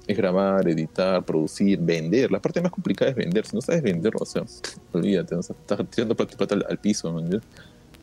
[0.05, 2.29] es grabar, editar, producir, vender.
[2.29, 3.45] La parte más complicada es vender.
[3.45, 4.43] Si no sabes vender, o sea,
[4.91, 7.39] olvídate, o sea, estás tirando plata, al, piso, ¿no?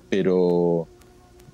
[0.09, 0.89] Pero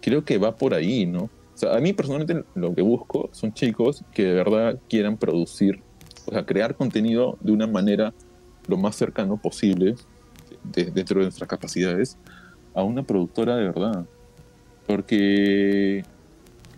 [0.01, 1.29] creo que va por ahí, ¿no?
[1.71, 5.81] A mí personalmente lo que busco son chicos que de verdad quieran producir,
[6.27, 8.13] o sea, crear contenido de una manera
[8.69, 9.95] lo más cercano posible,
[10.63, 12.17] dentro de nuestras capacidades,
[12.75, 14.07] a una productora de verdad.
[14.87, 16.05] Porque,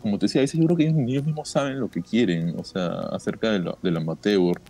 [0.01, 2.65] como te decía, a veces yo creo que ellos, mismos saben lo que quieren, o
[2.65, 4.61] sea, acerca de lo, del amateur.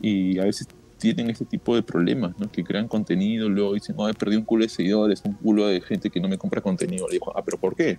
[0.00, 0.66] Y a veces
[0.98, 2.50] tienen este tipo de problemas, ¿no?
[2.50, 5.80] Que crean contenido, luego dicen, oh, he perdido un culo de seguidores, un culo de
[5.80, 7.06] gente que no me compra contenido.
[7.08, 7.98] Le digo, ah, pero ¿por qué?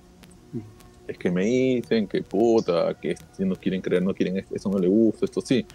[1.08, 4.88] Es que me dicen que puta, que no quieren creer, no quieren, eso no le
[4.88, 5.66] gusta, esto sí.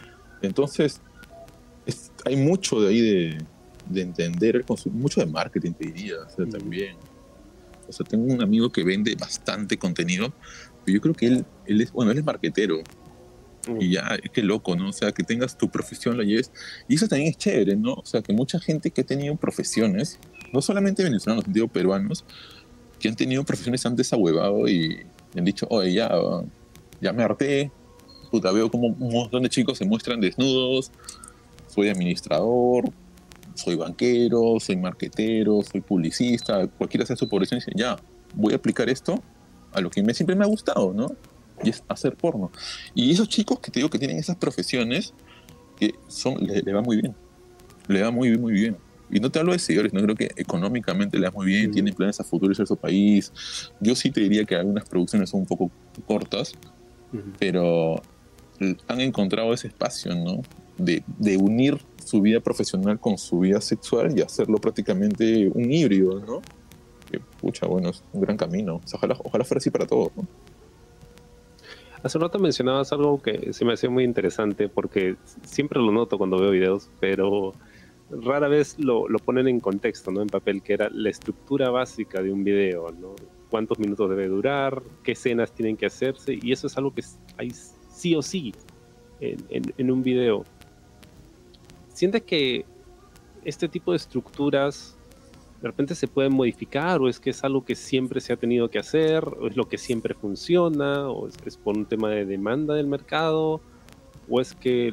[0.41, 1.01] Entonces,
[2.25, 3.39] hay mucho de ahí de,
[3.89, 6.17] de entender el consumo, mucho de marketing, te diría,
[6.51, 6.97] también.
[7.89, 10.33] O sea, tengo un amigo que vende bastante contenido,
[10.85, 12.83] pero yo creo que él, él es, bueno, él es marketero.
[13.79, 14.89] Y ya, qué loco, ¿no?
[14.89, 16.51] O sea, que tengas tu profesión, la lleves.
[16.89, 17.95] Y eso también es chévere, ¿no?
[17.95, 20.19] O sea, que mucha gente que ha tenido profesiones,
[20.55, 22.25] no solamente venezolanos, digo peruanos,
[22.99, 25.05] que han tenido profesiones antes ahuevado y,
[25.37, 26.11] han dicho, oye, ya,
[27.01, 27.71] ya me harté,
[28.31, 30.91] puta, veo como un montón de chicos se muestran desnudos,
[31.69, 32.91] soy administrador,
[33.55, 37.97] soy banquero, soy marquetero, soy publicista, cualquiera sea su profesión, dice, ya,
[38.35, 39.23] voy a aplicar esto
[39.73, 41.13] a lo que me, siempre me ha gustado, ¿no?
[41.63, 42.51] Y es hacer porno.
[42.95, 45.13] Y esos chicos que te digo que tienen esas profesiones,
[45.77, 47.15] que son, le, va muy bien.
[47.89, 48.77] Le va muy, muy bien.
[49.11, 51.95] Y no te hablo de seguidores, no creo que económicamente le va muy bien, tienen
[51.95, 53.33] planes a futuro en su país.
[53.81, 55.71] Yo sí te diría que algunas producciones son un poco
[56.07, 56.53] cortas,
[57.39, 58.03] pero
[58.87, 60.43] han encontrado ese espacio, ¿no?
[60.77, 66.21] De, de, unir su vida profesional con su vida sexual y hacerlo prácticamente un híbrido,
[66.21, 66.41] ¿no?
[67.11, 68.81] Que, pucha, bueno, es un gran camino.
[68.95, 70.27] ojalá, ojalá fuera así para todos, ¿no?
[72.03, 76.17] Hace un rato mencionabas algo que se me hacía muy interesante porque siempre lo noto
[76.17, 77.55] cuando veo videos, pero
[78.11, 80.23] rara vez lo, lo, ponen en contexto, ¿no?
[80.23, 83.15] En papel, que era la estructura básica de un video, ¿no?
[83.51, 87.03] Cuántos minutos debe durar, qué escenas tienen que hacerse, y eso es algo que
[87.37, 88.55] hay sí o sí
[89.21, 90.45] en, en un video.
[91.93, 92.65] ¿Sientes que
[93.45, 94.99] este tipo de estructuras
[95.61, 98.71] de repente se pueden modificar o es que es algo que siempre se ha tenido
[98.71, 102.25] que hacer o es lo que siempre funciona o es es por un tema de
[102.25, 103.61] demanda del mercado
[104.29, 104.93] o es que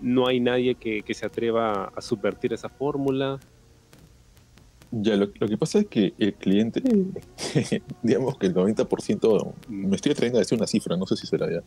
[0.00, 3.38] no hay nadie que, se atreva a subvertir esa fórmula.
[4.92, 6.82] Ya, lo, que pasa es que el cliente,
[8.02, 11.48] digamos que el 90%, me estoy atreviendo a decir una cifra, no sé si será
[11.48, 11.62] ya,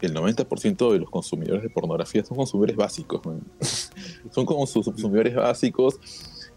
[0.00, 3.20] el 90% de los consumidores de pornografía son consumidores básicos,
[4.30, 6.00] son como sus consumidores básicos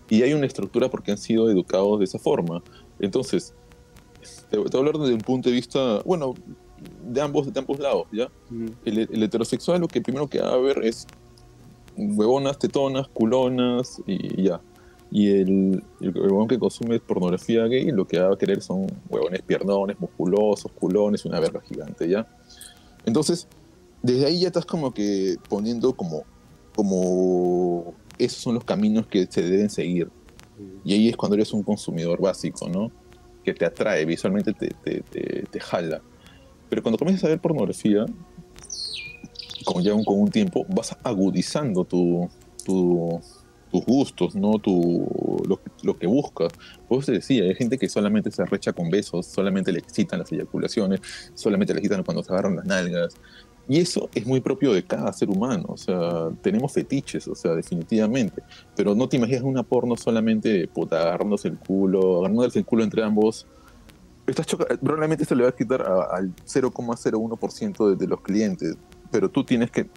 [0.10, 2.62] y hay una estructura porque han sido educados de esa forma.
[3.00, 3.54] Entonces,
[4.50, 6.34] te, voy a hablar desde un punto de vista, bueno,
[7.04, 8.30] de ambos, de ambos lados, ¿ya?
[8.86, 11.08] el, heterosexual lo que primero que va a ver es
[11.96, 14.62] huevonas, tetonas, culonas y ya.
[15.14, 19.42] Y el, el huevón que consume pornografía gay lo que va a querer son huevones
[19.42, 22.26] piernones, musculosos, culones una verga gigante, ¿ya?
[23.06, 23.48] Entonces,
[24.02, 26.24] desde ahí ya estás como que poniendo como,
[26.76, 30.10] como esos son los caminos que se deben seguir.
[30.84, 32.92] Y ahí es cuando eres un consumidor básico, ¿no?
[33.44, 35.02] Que te atrae, visualmente te, te,
[35.44, 36.02] te, jala.
[36.72, 38.06] Pero cuando comienzas a ver pornografía,
[39.66, 42.30] con ya un, con un tiempo, vas agudizando tu,
[42.64, 43.20] tu,
[43.70, 44.54] tus gustos, ¿no?
[44.54, 45.06] Tu,
[45.50, 46.54] lo, lo, que buscas.
[46.88, 50.20] Por eso te decía, hay gente que solamente se arrecha con besos, solamente le excitan
[50.20, 51.02] las eyaculaciones,
[51.34, 53.16] solamente le excitan cuando se agarran las nalgas,
[53.68, 57.54] y eso es muy propio de cada ser humano, o sea, tenemos fetiches, o sea,
[57.54, 58.44] definitivamente.
[58.78, 63.04] Pero no te imaginas una porno solamente, puta, agarrándose el culo, agarrándose el culo entre
[63.04, 63.46] ambos.
[64.32, 64.48] Estás
[64.82, 68.78] probablemente esto le va a quitar al 0,01% de, de, los clientes,
[69.12, 69.90] pero tú tienes que,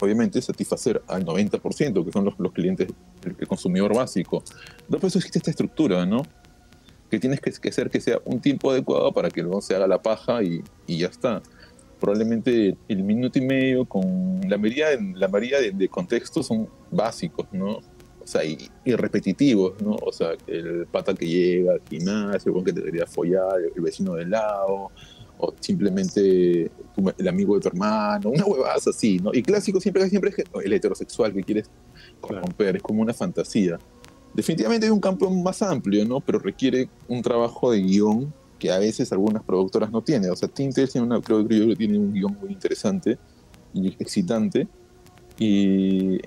[0.00, 2.88] obviamente, satisfacer al 90%, que son los, los clientes,
[3.24, 4.42] el, consumidor básico.
[4.90, 6.22] Entonces, existe esta estructura, ¿no?
[7.10, 9.86] Que tienes que, que hacer que sea un tiempo adecuado para que luego se haga
[9.86, 11.42] la paja y, y ya está
[11.98, 17.80] probablemente el minuto y medio con la mayoría, la mayoría de, contextos son básicos, ¿no?
[18.28, 19.96] O sea, y, repetitivos, ¿no?
[20.02, 24.16] O sea, el pata que llega al gimnasio, el que te debería follar, el vecino
[24.16, 24.90] del lado,
[25.38, 26.70] o simplemente
[27.16, 29.30] el amigo de tu hermano, una huevada así, ¿no?
[29.32, 31.70] Y clásico siempre, siempre es el heterosexual que quieres
[32.22, 33.78] romper, es como una fantasía.
[34.34, 36.20] Definitivamente hay un campo más amplio, ¿no?
[36.20, 40.30] Pero requiere un trabajo de guion que a veces algunas productoras no tienen.
[40.30, 43.16] O sea, Tintel tiene una, creo, que tiene un guion muy interesante
[43.72, 44.68] y excitante,
[45.38, 46.18] y,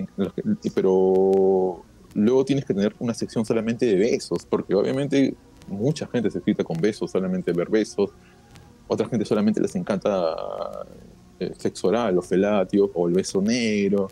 [0.74, 1.84] pero
[2.14, 5.34] luego tienes que tener una sección solamente de besos, porque obviamente
[5.68, 8.10] mucha gente se excita con besos, solamente ver besos,
[8.88, 10.36] otra gente solamente les encanta
[11.38, 14.08] el eh, sexo oral o felatio o el beso negro.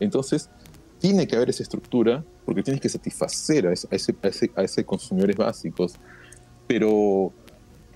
[0.00, 0.50] Entonces,
[0.98, 4.84] tiene que haber esa estructura porque tienes que satisfacer a ese, a ese, a ese
[4.84, 5.94] consumidores básicos.
[6.66, 7.32] Pero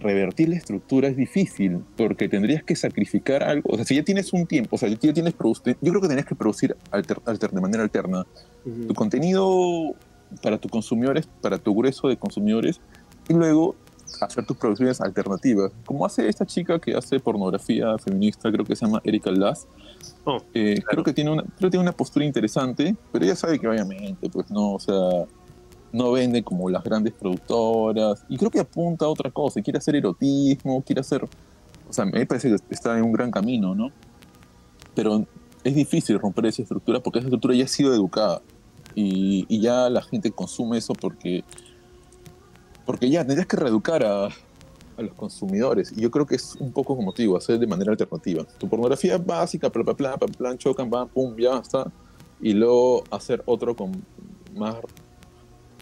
[0.00, 3.70] revertir la estructura es difícil porque tendrías que sacrificar algo.
[3.72, 6.26] O sea, si ya tienes un tiempo, o sea, ya tienes yo creo que tendrías
[6.26, 8.26] que producir de manera alterna
[8.64, 9.94] tu contenido
[10.42, 12.80] para tus consumidores, para tu grueso de consumidores
[13.28, 13.76] y luego
[14.20, 15.72] hacer tus producciones alternativas.
[15.84, 19.66] Como hace esta chica que hace pornografía feminista, creo que se llama Erika Lass.
[20.24, 23.58] Oh, eh, creo, que tiene una, creo que tiene una postura interesante, pero ella sabe
[23.58, 25.26] que obviamente, pues no, o sea
[25.92, 29.96] no vende como las grandes productoras y creo que apunta a otra cosa, quiere hacer
[29.96, 31.24] erotismo, quiere hacer,
[31.88, 33.90] o sea, me parece que está en un gran camino, ¿no?
[34.94, 35.26] Pero
[35.64, 38.40] es difícil romper esa estructura porque esa estructura ya ha sido educada
[38.94, 41.44] y, y ya la gente consume eso porque,
[42.86, 44.26] porque ya tendrías que reeducar a,
[45.00, 47.66] a los consumidores y yo creo que es un poco como te digo, hacer de
[47.66, 48.44] manera alternativa.
[48.58, 51.90] Tu pornografía básica, plan, plan, plan, plan, chocan, van, pum, ya está.
[52.40, 53.92] Y luego hacer otro con
[54.56, 54.76] más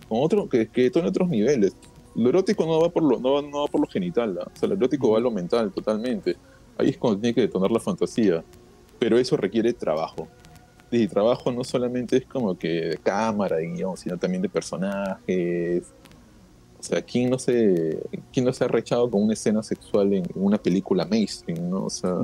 [0.09, 1.75] con otro, que, que en otros niveles.
[2.15, 4.75] Lo erótico no va por lo, no, no va por lo genital, o sea, lo
[4.75, 6.37] erótico va a lo mental totalmente.
[6.77, 8.43] Ahí es cuando tiene que detonar la fantasía,
[8.99, 10.29] pero eso requiere trabajo.
[10.91, 15.93] de trabajo no solamente es como que de cámara y guion, sino también de personajes.
[16.79, 17.99] O sea, ¿quién no se,
[18.33, 21.87] quién no se ha rechado con una escena sexual en una película mainstream, no?
[21.87, 22.15] O sea,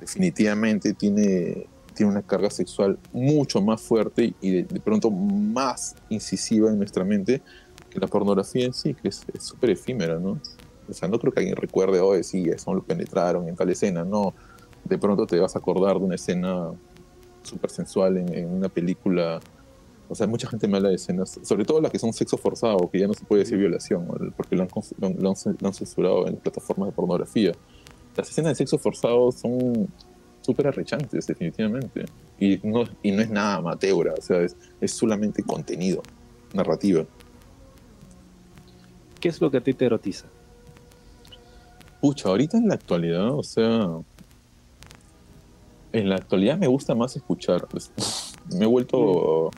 [0.00, 6.78] definitivamente tiene, tiene una carga sexual mucho más fuerte y de, pronto más incisiva en
[6.78, 7.42] nuestra mente
[7.90, 10.40] que la pornografía en sí, que es súper efímera, ¿no?
[10.88, 14.04] O sea, no creo que alguien recuerde, oh, sí, eso lo penetraron en tal escena,
[14.04, 14.34] no.
[14.84, 16.70] De pronto te vas a acordar de una escena
[17.42, 19.40] súper sensual en, una película.
[20.08, 22.90] O sea, mucha gente me habla de escenas, sobre todo las que son sexo forzado,
[22.90, 24.68] que ya no se puede decir violación, porque lo han,
[25.18, 27.52] lo han, censurado en plataformas de pornografía.
[28.16, 29.88] Las escenas de sexo forzado son
[30.42, 32.04] súper arrechantes, definitivamente.
[32.38, 36.02] Y no, y no es nada amateur, o sea, es, es solamente contenido,
[36.52, 37.04] narrativa.
[39.20, 40.26] ¿Qué es lo que a ti te erotiza?
[42.00, 43.88] Pucha, ahorita en la actualidad, o sea,
[45.92, 47.68] en la actualidad me gusta más escuchar.
[48.52, 49.50] Me he vuelto.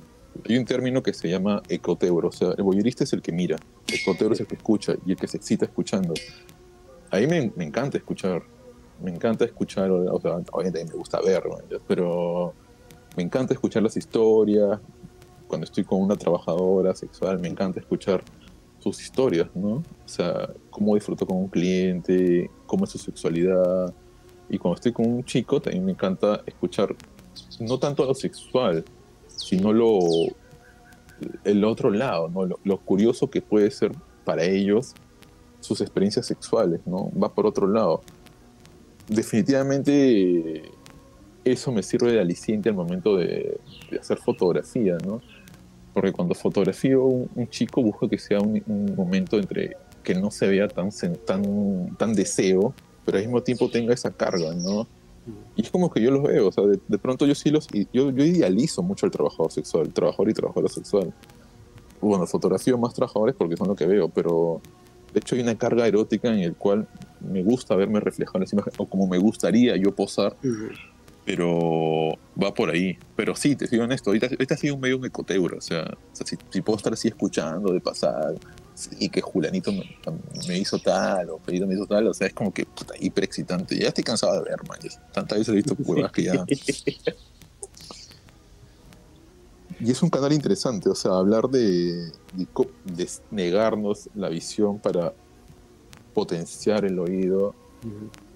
[0.46, 2.28] Hay un término que se llama ecotebro.
[2.28, 3.56] O sea, el voyerista es el que mira,
[3.86, 6.12] el ecotebro es el que escucha y el que se excita escuchando.
[7.10, 8.42] A mí me, me encanta escuchar.
[9.02, 9.90] Me encanta escuchar.
[9.90, 11.42] O sea, obviamente me gusta ver,
[11.86, 12.54] pero
[13.16, 14.80] me encanta escuchar las historias.
[15.46, 18.22] Cuando estoy con una trabajadora sexual, me encanta escuchar
[18.78, 19.76] sus historias, ¿no?
[19.76, 23.94] O sea, cómo disfruto con un cliente, cómo es su sexualidad
[24.48, 26.94] y cuando estoy con un chico, también me encanta escuchar
[27.60, 28.84] no tanto lo sexual,
[29.26, 29.98] sino lo
[31.44, 32.44] el otro lado, ¿no?
[32.44, 33.92] Lo, curioso que puede ser
[34.24, 34.94] para ellos
[35.60, 37.10] sus experiencias sexuales, ¿no?
[37.20, 38.02] Va por otro lado.
[39.08, 40.70] Definitivamente
[41.44, 43.60] eso me sirve de aliciente al momento de,
[44.00, 45.20] hacer fotografía, ¿no?
[45.92, 50.30] Porque cuando fotografío un, un chico busco que sea un, un, momento entre que no
[50.30, 50.90] se vea tan,
[51.24, 52.74] tan, tan deseo,
[53.04, 54.86] pero al mismo tiempo tenga esa carga, ¿no?
[55.56, 58.10] Y es como que yo los veo, o sea, de, pronto yo sí los, yo,
[58.10, 61.12] yo idealizo mucho al trabajador sexual, trabajador y trabajadora sexual.
[62.00, 64.60] Bueno, fotografío más trabajadores porque son lo que veo, pero
[65.14, 66.86] de hecho hay una carga erótica en el cual
[67.30, 70.36] me gusta verme reflejado en esa imagen, o como me gustaría yo posar,
[71.24, 72.98] pero va por ahí.
[73.16, 75.82] Pero sí, te soy honesto, ahorita, ahorita ha sido un medio un ecotebro, o sea,
[75.82, 78.34] o sea si, si, puedo estar así escuchando de pasar,
[78.74, 82.52] sí, que Julanito me, hizo tal, o Pedito me hizo tal, o sea, es como
[82.52, 83.78] que puta, hiper excitante.
[83.78, 84.78] Ya estoy cansado de ver, man.
[85.12, 86.44] Tantas veces he visto cuevas que ya.
[89.80, 95.12] y es un canal interesante, o sea, hablar de, de, negarnos la visión para
[96.14, 97.54] potenciar el oído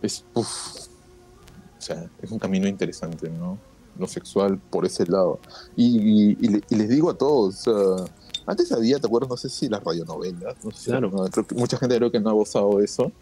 [0.03, 0.45] es, o
[1.79, 3.59] sea, es un camino interesante, ¿no?
[3.99, 5.41] Lo sexual por ese lado.
[5.77, 8.15] Y, y les digo a todos, o sea,
[8.49, 9.29] antes había, ¿te acuerdas?
[9.29, 10.57] No sé si las radionovelas.
[10.65, 11.11] No sé claro.
[11.55, 13.13] mucha gente creo que no ha gozado de eso.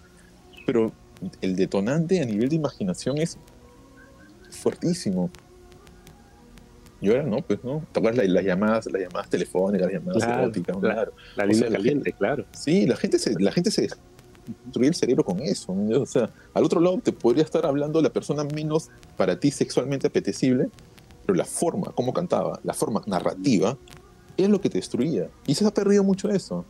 [0.64, 0.92] Pero
[1.40, 3.36] el detonante a nivel de imaginación es
[4.50, 5.28] fuertísimo.
[7.00, 7.84] Y ahora no, pues no.
[7.90, 10.76] ¿Te acuerdas las, llamadas, las llamadas telefónicas, las llamadas eróticas?
[10.76, 11.12] Claro.
[11.34, 12.44] La línea caliente, claro.
[12.52, 13.88] Sí, la gente se, la gente se
[14.64, 15.74] destruye el cerebro con eso.
[16.00, 20.06] O sea, al otro lado te podría estar hablando la persona menos para ti sexualmente
[20.06, 20.68] apetecible,
[21.24, 23.76] pero la forma, cómo cantaba, la forma narrativa,
[24.36, 25.28] es lo que te destruía.
[25.46, 26.64] Y se ha perdido mucho eso.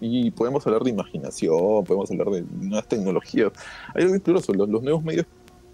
[0.00, 3.52] Y podemos hablar de imaginación, podemos hablar de nuevas tecnologías.
[3.94, 5.26] Hay algo incluso, los, los nuevos medios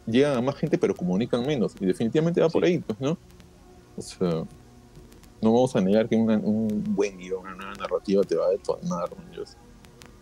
[0.07, 1.74] llegan a más gente pero comunican menos.
[1.80, 3.18] Y definitivamente va por ahí, pues, ¿no?
[3.96, 4.44] O sea,
[5.42, 9.11] no vamos a negar que un buen guion, una nueva narrativa te va a detonar,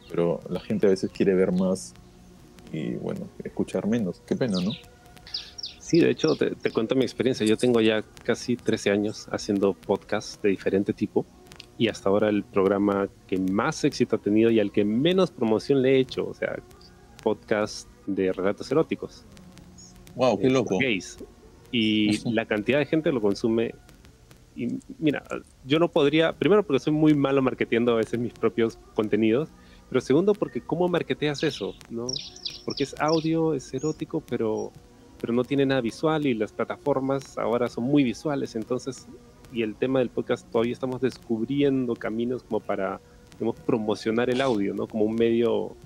[0.09, 1.95] pero la gente a veces quiere ver más
[2.73, 4.21] y, bueno, escuchar menos.
[4.27, 4.73] Qué pena, ¿no?
[5.79, 7.47] Sí, de hecho, te, cuento mi experiencia.
[7.47, 11.25] Yo tengo ya casi 13 años haciendo podcasts de diferente tipo
[11.79, 15.81] y hasta ahora el programa que más éxito ha tenido y al que menos promoción
[15.81, 16.59] le he hecho, o sea,
[17.23, 19.25] podcast de relatos eróticos.
[20.15, 20.79] Wow, qué loco.
[21.73, 23.75] Y la cantidad de gente lo consume.
[24.57, 25.23] Y mira,
[25.65, 29.49] yo no podría, primero porque soy muy malo marketeando a veces mis propios contenidos,
[29.89, 32.07] pero segundo porque cómo marketeas eso, ¿no?
[32.65, 34.73] Porque es audio, es erótico, pero
[35.21, 39.07] pero no tiene nada visual y las plataformas ahora son muy visuales, entonces,
[39.53, 43.01] y el tema del podcast todavía estamos descubriendo caminos como para
[43.67, 44.87] promocionar el audio, ¿no?
[44.87, 45.77] Como un medio,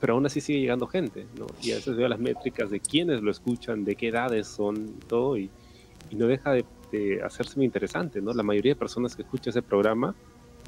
[0.00, 1.46] pero aún así sigue llegando gente, ¿no?
[1.62, 5.06] Y a veces veo las métricas de quiénes lo escuchan, de qué edades son y
[5.06, 5.50] todo, y,
[6.12, 6.64] no deja de,
[7.24, 8.32] hacerse muy interesante, ¿no?
[8.32, 10.14] La mayoría de personas que escuchan ese programa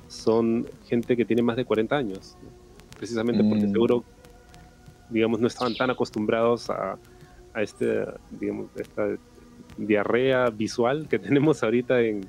[0.09, 2.37] son gente que tiene más de 40 años,
[2.97, 3.72] precisamente porque mm.
[3.72, 4.05] seguro,
[5.11, 6.99] digamos, no estaban tan acostumbrados a
[7.57, 8.05] a este,
[8.38, 9.16] digamos, esta
[9.78, 12.20] diarrea visual que tenemos ahorita en,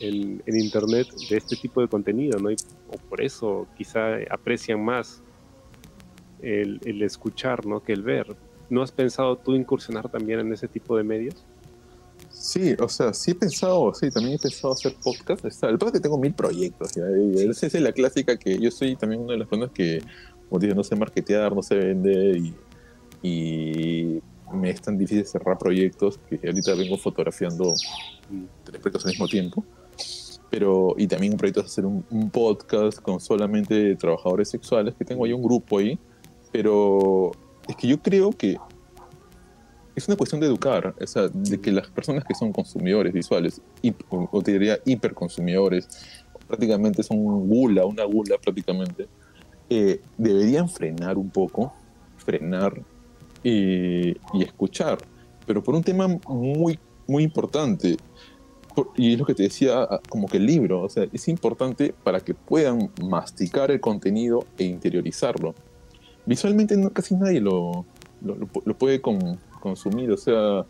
[0.00, 2.50] en, internet de este tipo de contenido, ¿no?
[2.50, 2.56] Y,
[2.88, 5.22] o por eso quizá aprecian más
[6.40, 7.82] el, el, escuchar, ¿no?
[7.82, 8.36] Que el ver.
[8.70, 11.44] ¿No has pensado tú incursionar también en ese tipo de medios?
[12.38, 15.44] Sí, o sea, sí he pensado, sí, también he pensado hacer podcast.
[15.44, 16.96] El problema es que tengo mil proyectos.
[16.96, 20.00] Esa es la clásica que yo soy también una de las personas que,
[20.48, 22.36] como digo, no sé marketear, no sé vender
[23.22, 24.20] y,
[24.52, 27.74] me es tan difícil cerrar proyectos que ahorita vengo fotografiando
[28.64, 29.64] tres proyectos al mismo tiempo.
[30.48, 35.04] Pero, y también un proyecto es hacer un, un, podcast con solamente trabajadores sexuales, que
[35.04, 35.98] tengo ahí un grupo ahí.
[36.52, 37.32] Pero
[37.68, 38.56] es que yo creo que
[39.98, 43.60] es una cuestión de educar, o sea, de que las personas que son consumidores visuales,
[44.08, 45.88] o, te diría hiperconsumidores,
[46.46, 47.18] prácticamente son
[47.48, 49.08] gula, una gula prácticamente,
[49.68, 51.72] eh, deberían frenar un poco,
[52.18, 52.80] frenar
[53.42, 54.98] y, escuchar,
[55.46, 57.96] pero por un tema muy, muy importante,
[58.96, 61.92] y es lo que te decía, ah, como que el libro, o sea, es importante
[62.04, 65.54] para que puedan masticar el contenido e interiorizarlo.
[66.26, 67.84] Visualmente no, casi nadie lo,
[68.20, 70.64] lo, lo puede con, consumir, o sea,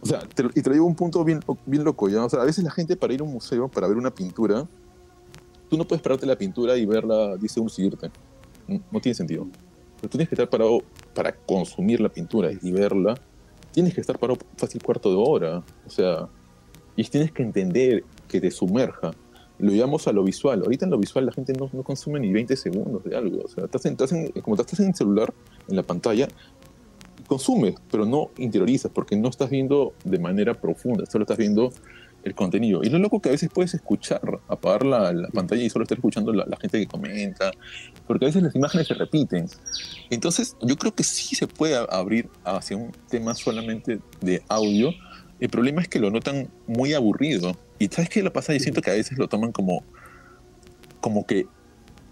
[0.00, 0.20] o sea,
[0.54, 2.24] y te un punto bien, bien loco, ¿ya?
[2.24, 4.66] O sea, a veces la gente para ir a un museo, para ver una pintura,
[5.68, 8.10] tú no puedes pararte la pintura y verla, dice un seguirte.
[8.68, 9.46] No, tiene sentido.
[9.96, 10.80] Pero tú tienes que estar parado
[11.14, 13.14] para consumir la pintura y verla.
[13.72, 15.62] Tienes que estar parado fácil cuarto de hora.
[15.86, 16.28] O sea,
[16.96, 19.12] y tienes que entender que te sumerja.
[19.58, 20.62] Lo llevamos a lo visual.
[20.62, 23.42] Ahorita en lo visual la gente no, no consume ni 20 segundos de algo.
[23.44, 25.32] O sea, estás estás en, como estás en el celular,
[25.68, 26.28] en la pantalla,
[27.26, 31.72] consumes, pero no interiorizas, porque no estás viendo de manera profunda, solo estás viendo
[32.24, 32.82] el contenido.
[32.82, 35.98] Y lo loco que a veces puedes escuchar, apagar la, la pantalla y solo estar
[35.98, 37.52] escuchando la, la, gente que comenta,
[38.06, 39.46] porque a veces las imágenes se repiten.
[40.10, 44.90] Entonces, yo creo que sí se puede abrir hacia un tema solamente de audio.
[45.38, 47.56] El problema es que lo notan muy aburrido.
[47.78, 48.54] Y ¿sabes qué lo pasa?
[48.54, 49.84] Y siento que a veces lo toman como,
[51.00, 51.46] como que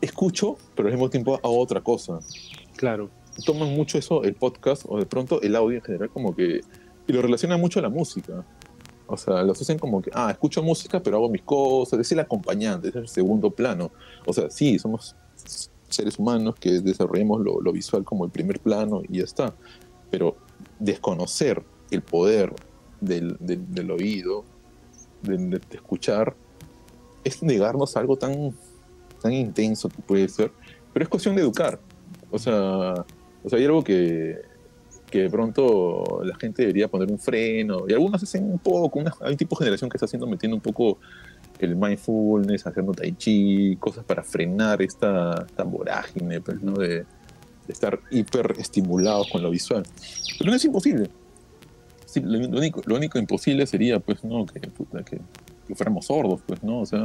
[0.01, 2.21] escucho, pero al mismo tiempo hago otra cosa.
[2.77, 3.11] Claro
[3.45, 6.61] toman mucho eso, el podcast, o de pronto el audio en general, como que.
[7.07, 8.45] Y lo relacionan mucho a la música.
[9.07, 12.21] O sea, lo hacen como que, ah, escucho música, pero hago mis cosas, es el
[12.21, 13.91] acompañante, es el segundo plano.
[14.25, 15.15] O sea, sí, somos
[15.89, 19.55] seres humanos que desarrollamos lo, visual como el primer plano y ya está.
[20.11, 20.37] Pero
[20.79, 22.55] desconocer el poder
[23.01, 24.45] del, del, oído,
[25.23, 26.35] de, escuchar,
[27.25, 28.55] es negarnos algo tan,
[29.21, 30.51] tan intenso que puede ser.
[30.95, 31.79] Pero es cuestión de educar.
[32.31, 33.05] O sea,
[33.45, 34.41] o sea, hay algo que,
[35.11, 39.33] que de pronto la gente debería poner un freno, y algunos hacen un poco, hay
[39.33, 40.99] un tipo de generación que está haciendo, metiendo un poco
[41.61, 46.73] el mindfulness, haciendo tai chi, cosas para frenar esta, esta vorágine, pues, ¿no?
[46.73, 47.07] De, de,
[47.69, 49.85] estar hiper estimulados con lo visual.
[50.39, 51.09] Pero no es imposible.
[52.07, 54.47] Sí, lo, único, lo único imposible sería, pues, ¿no?
[54.47, 55.21] Que, que,
[55.67, 56.81] que, fuéramos sordos, pues, ¿no?
[56.81, 56.99] O sea,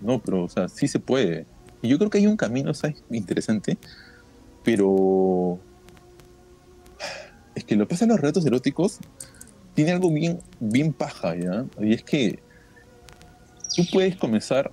[0.00, 1.46] no, pero, o sea, sí se puede.
[1.82, 3.04] Y yo creo que hay un camino, ¿sabes?
[3.10, 3.76] Interesante
[4.64, 5.58] pero
[7.54, 8.98] es que lo que pasa en los relatos eróticos
[9.74, 11.66] tiene algo bien, bien paja, ¿ya?
[11.80, 12.40] Y es que
[13.76, 14.70] tú puedes comenzar,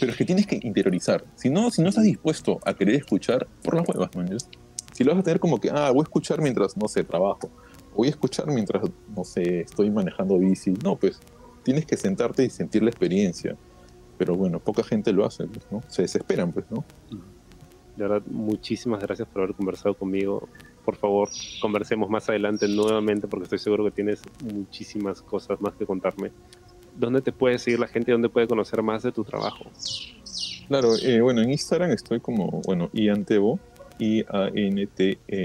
[0.00, 1.24] pero es que tienes que interiorizar.
[1.34, 4.24] Si no, si no estás dispuesto a querer escuchar, por las huevas, ¿no?
[4.92, 7.50] Si lo vas a tener como que, ah, voy a escuchar mientras, no sé, trabajo.
[7.96, 8.84] Voy a escuchar mientras,
[9.14, 10.72] no sé, estoy manejando bici.
[10.84, 11.18] No, pues
[11.64, 13.56] tienes que sentarte y sentir la experiencia.
[14.18, 15.82] Pero bueno, poca gente lo hace, pues, ¿no?
[15.88, 16.84] Se desesperan, pues, ¿no?
[17.96, 20.48] De verdad, muchísimas gracias por haber conversado conmigo.
[20.84, 21.28] Por favor,
[21.60, 26.32] conversemos más adelante nuevamente porque estoy seguro que tienes muchísimas cosas más que contarme.
[26.96, 29.64] ¿Dónde te puede seguir la gente dónde puede conocer más de tu trabajo?
[30.68, 33.58] Claro, eh, bueno, en Instagram estoy como, bueno, Iantevo,
[33.98, 35.42] I-A-N-T-E-V-O,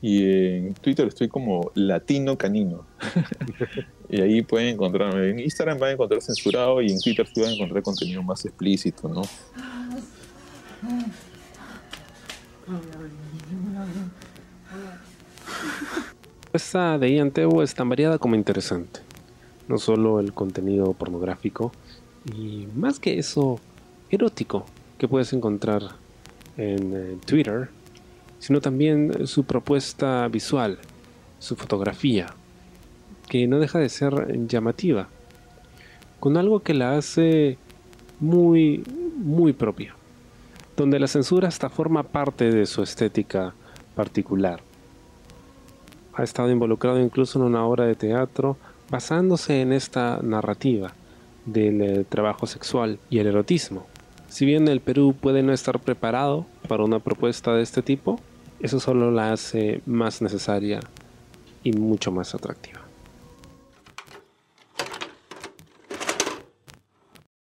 [0.00, 2.86] y en Twitter estoy como Latino Canino.
[4.08, 5.30] y ahí pueden encontrarme.
[5.30, 8.44] En Instagram van a encontrar censurado y en Twitter sí van a encontrar contenido más
[8.44, 9.22] explícito, ¿no?
[16.52, 19.00] Esta de Ian es tan variada como interesante.
[19.66, 21.72] No solo el contenido pornográfico,
[22.34, 23.60] y más que eso,
[24.10, 24.66] erótico,
[24.98, 25.82] que puedes encontrar
[26.56, 27.68] en eh, Twitter,
[28.38, 30.78] sino también su propuesta visual,
[31.38, 32.26] su fotografía,
[33.28, 35.08] que no deja de ser llamativa,
[36.20, 37.58] con algo que la hace
[38.20, 38.82] muy,
[39.16, 39.97] muy propia
[40.78, 43.52] donde la censura hasta forma parte de su estética
[43.96, 44.60] particular.
[46.14, 48.56] Ha estado involucrado incluso en una obra de teatro
[48.88, 50.94] basándose en esta narrativa
[51.46, 53.86] del eh, trabajo sexual y el erotismo.
[54.28, 58.20] Si bien el Perú puede no estar preparado para una propuesta de este tipo,
[58.60, 60.78] eso solo la hace más necesaria
[61.64, 62.77] y mucho más atractiva.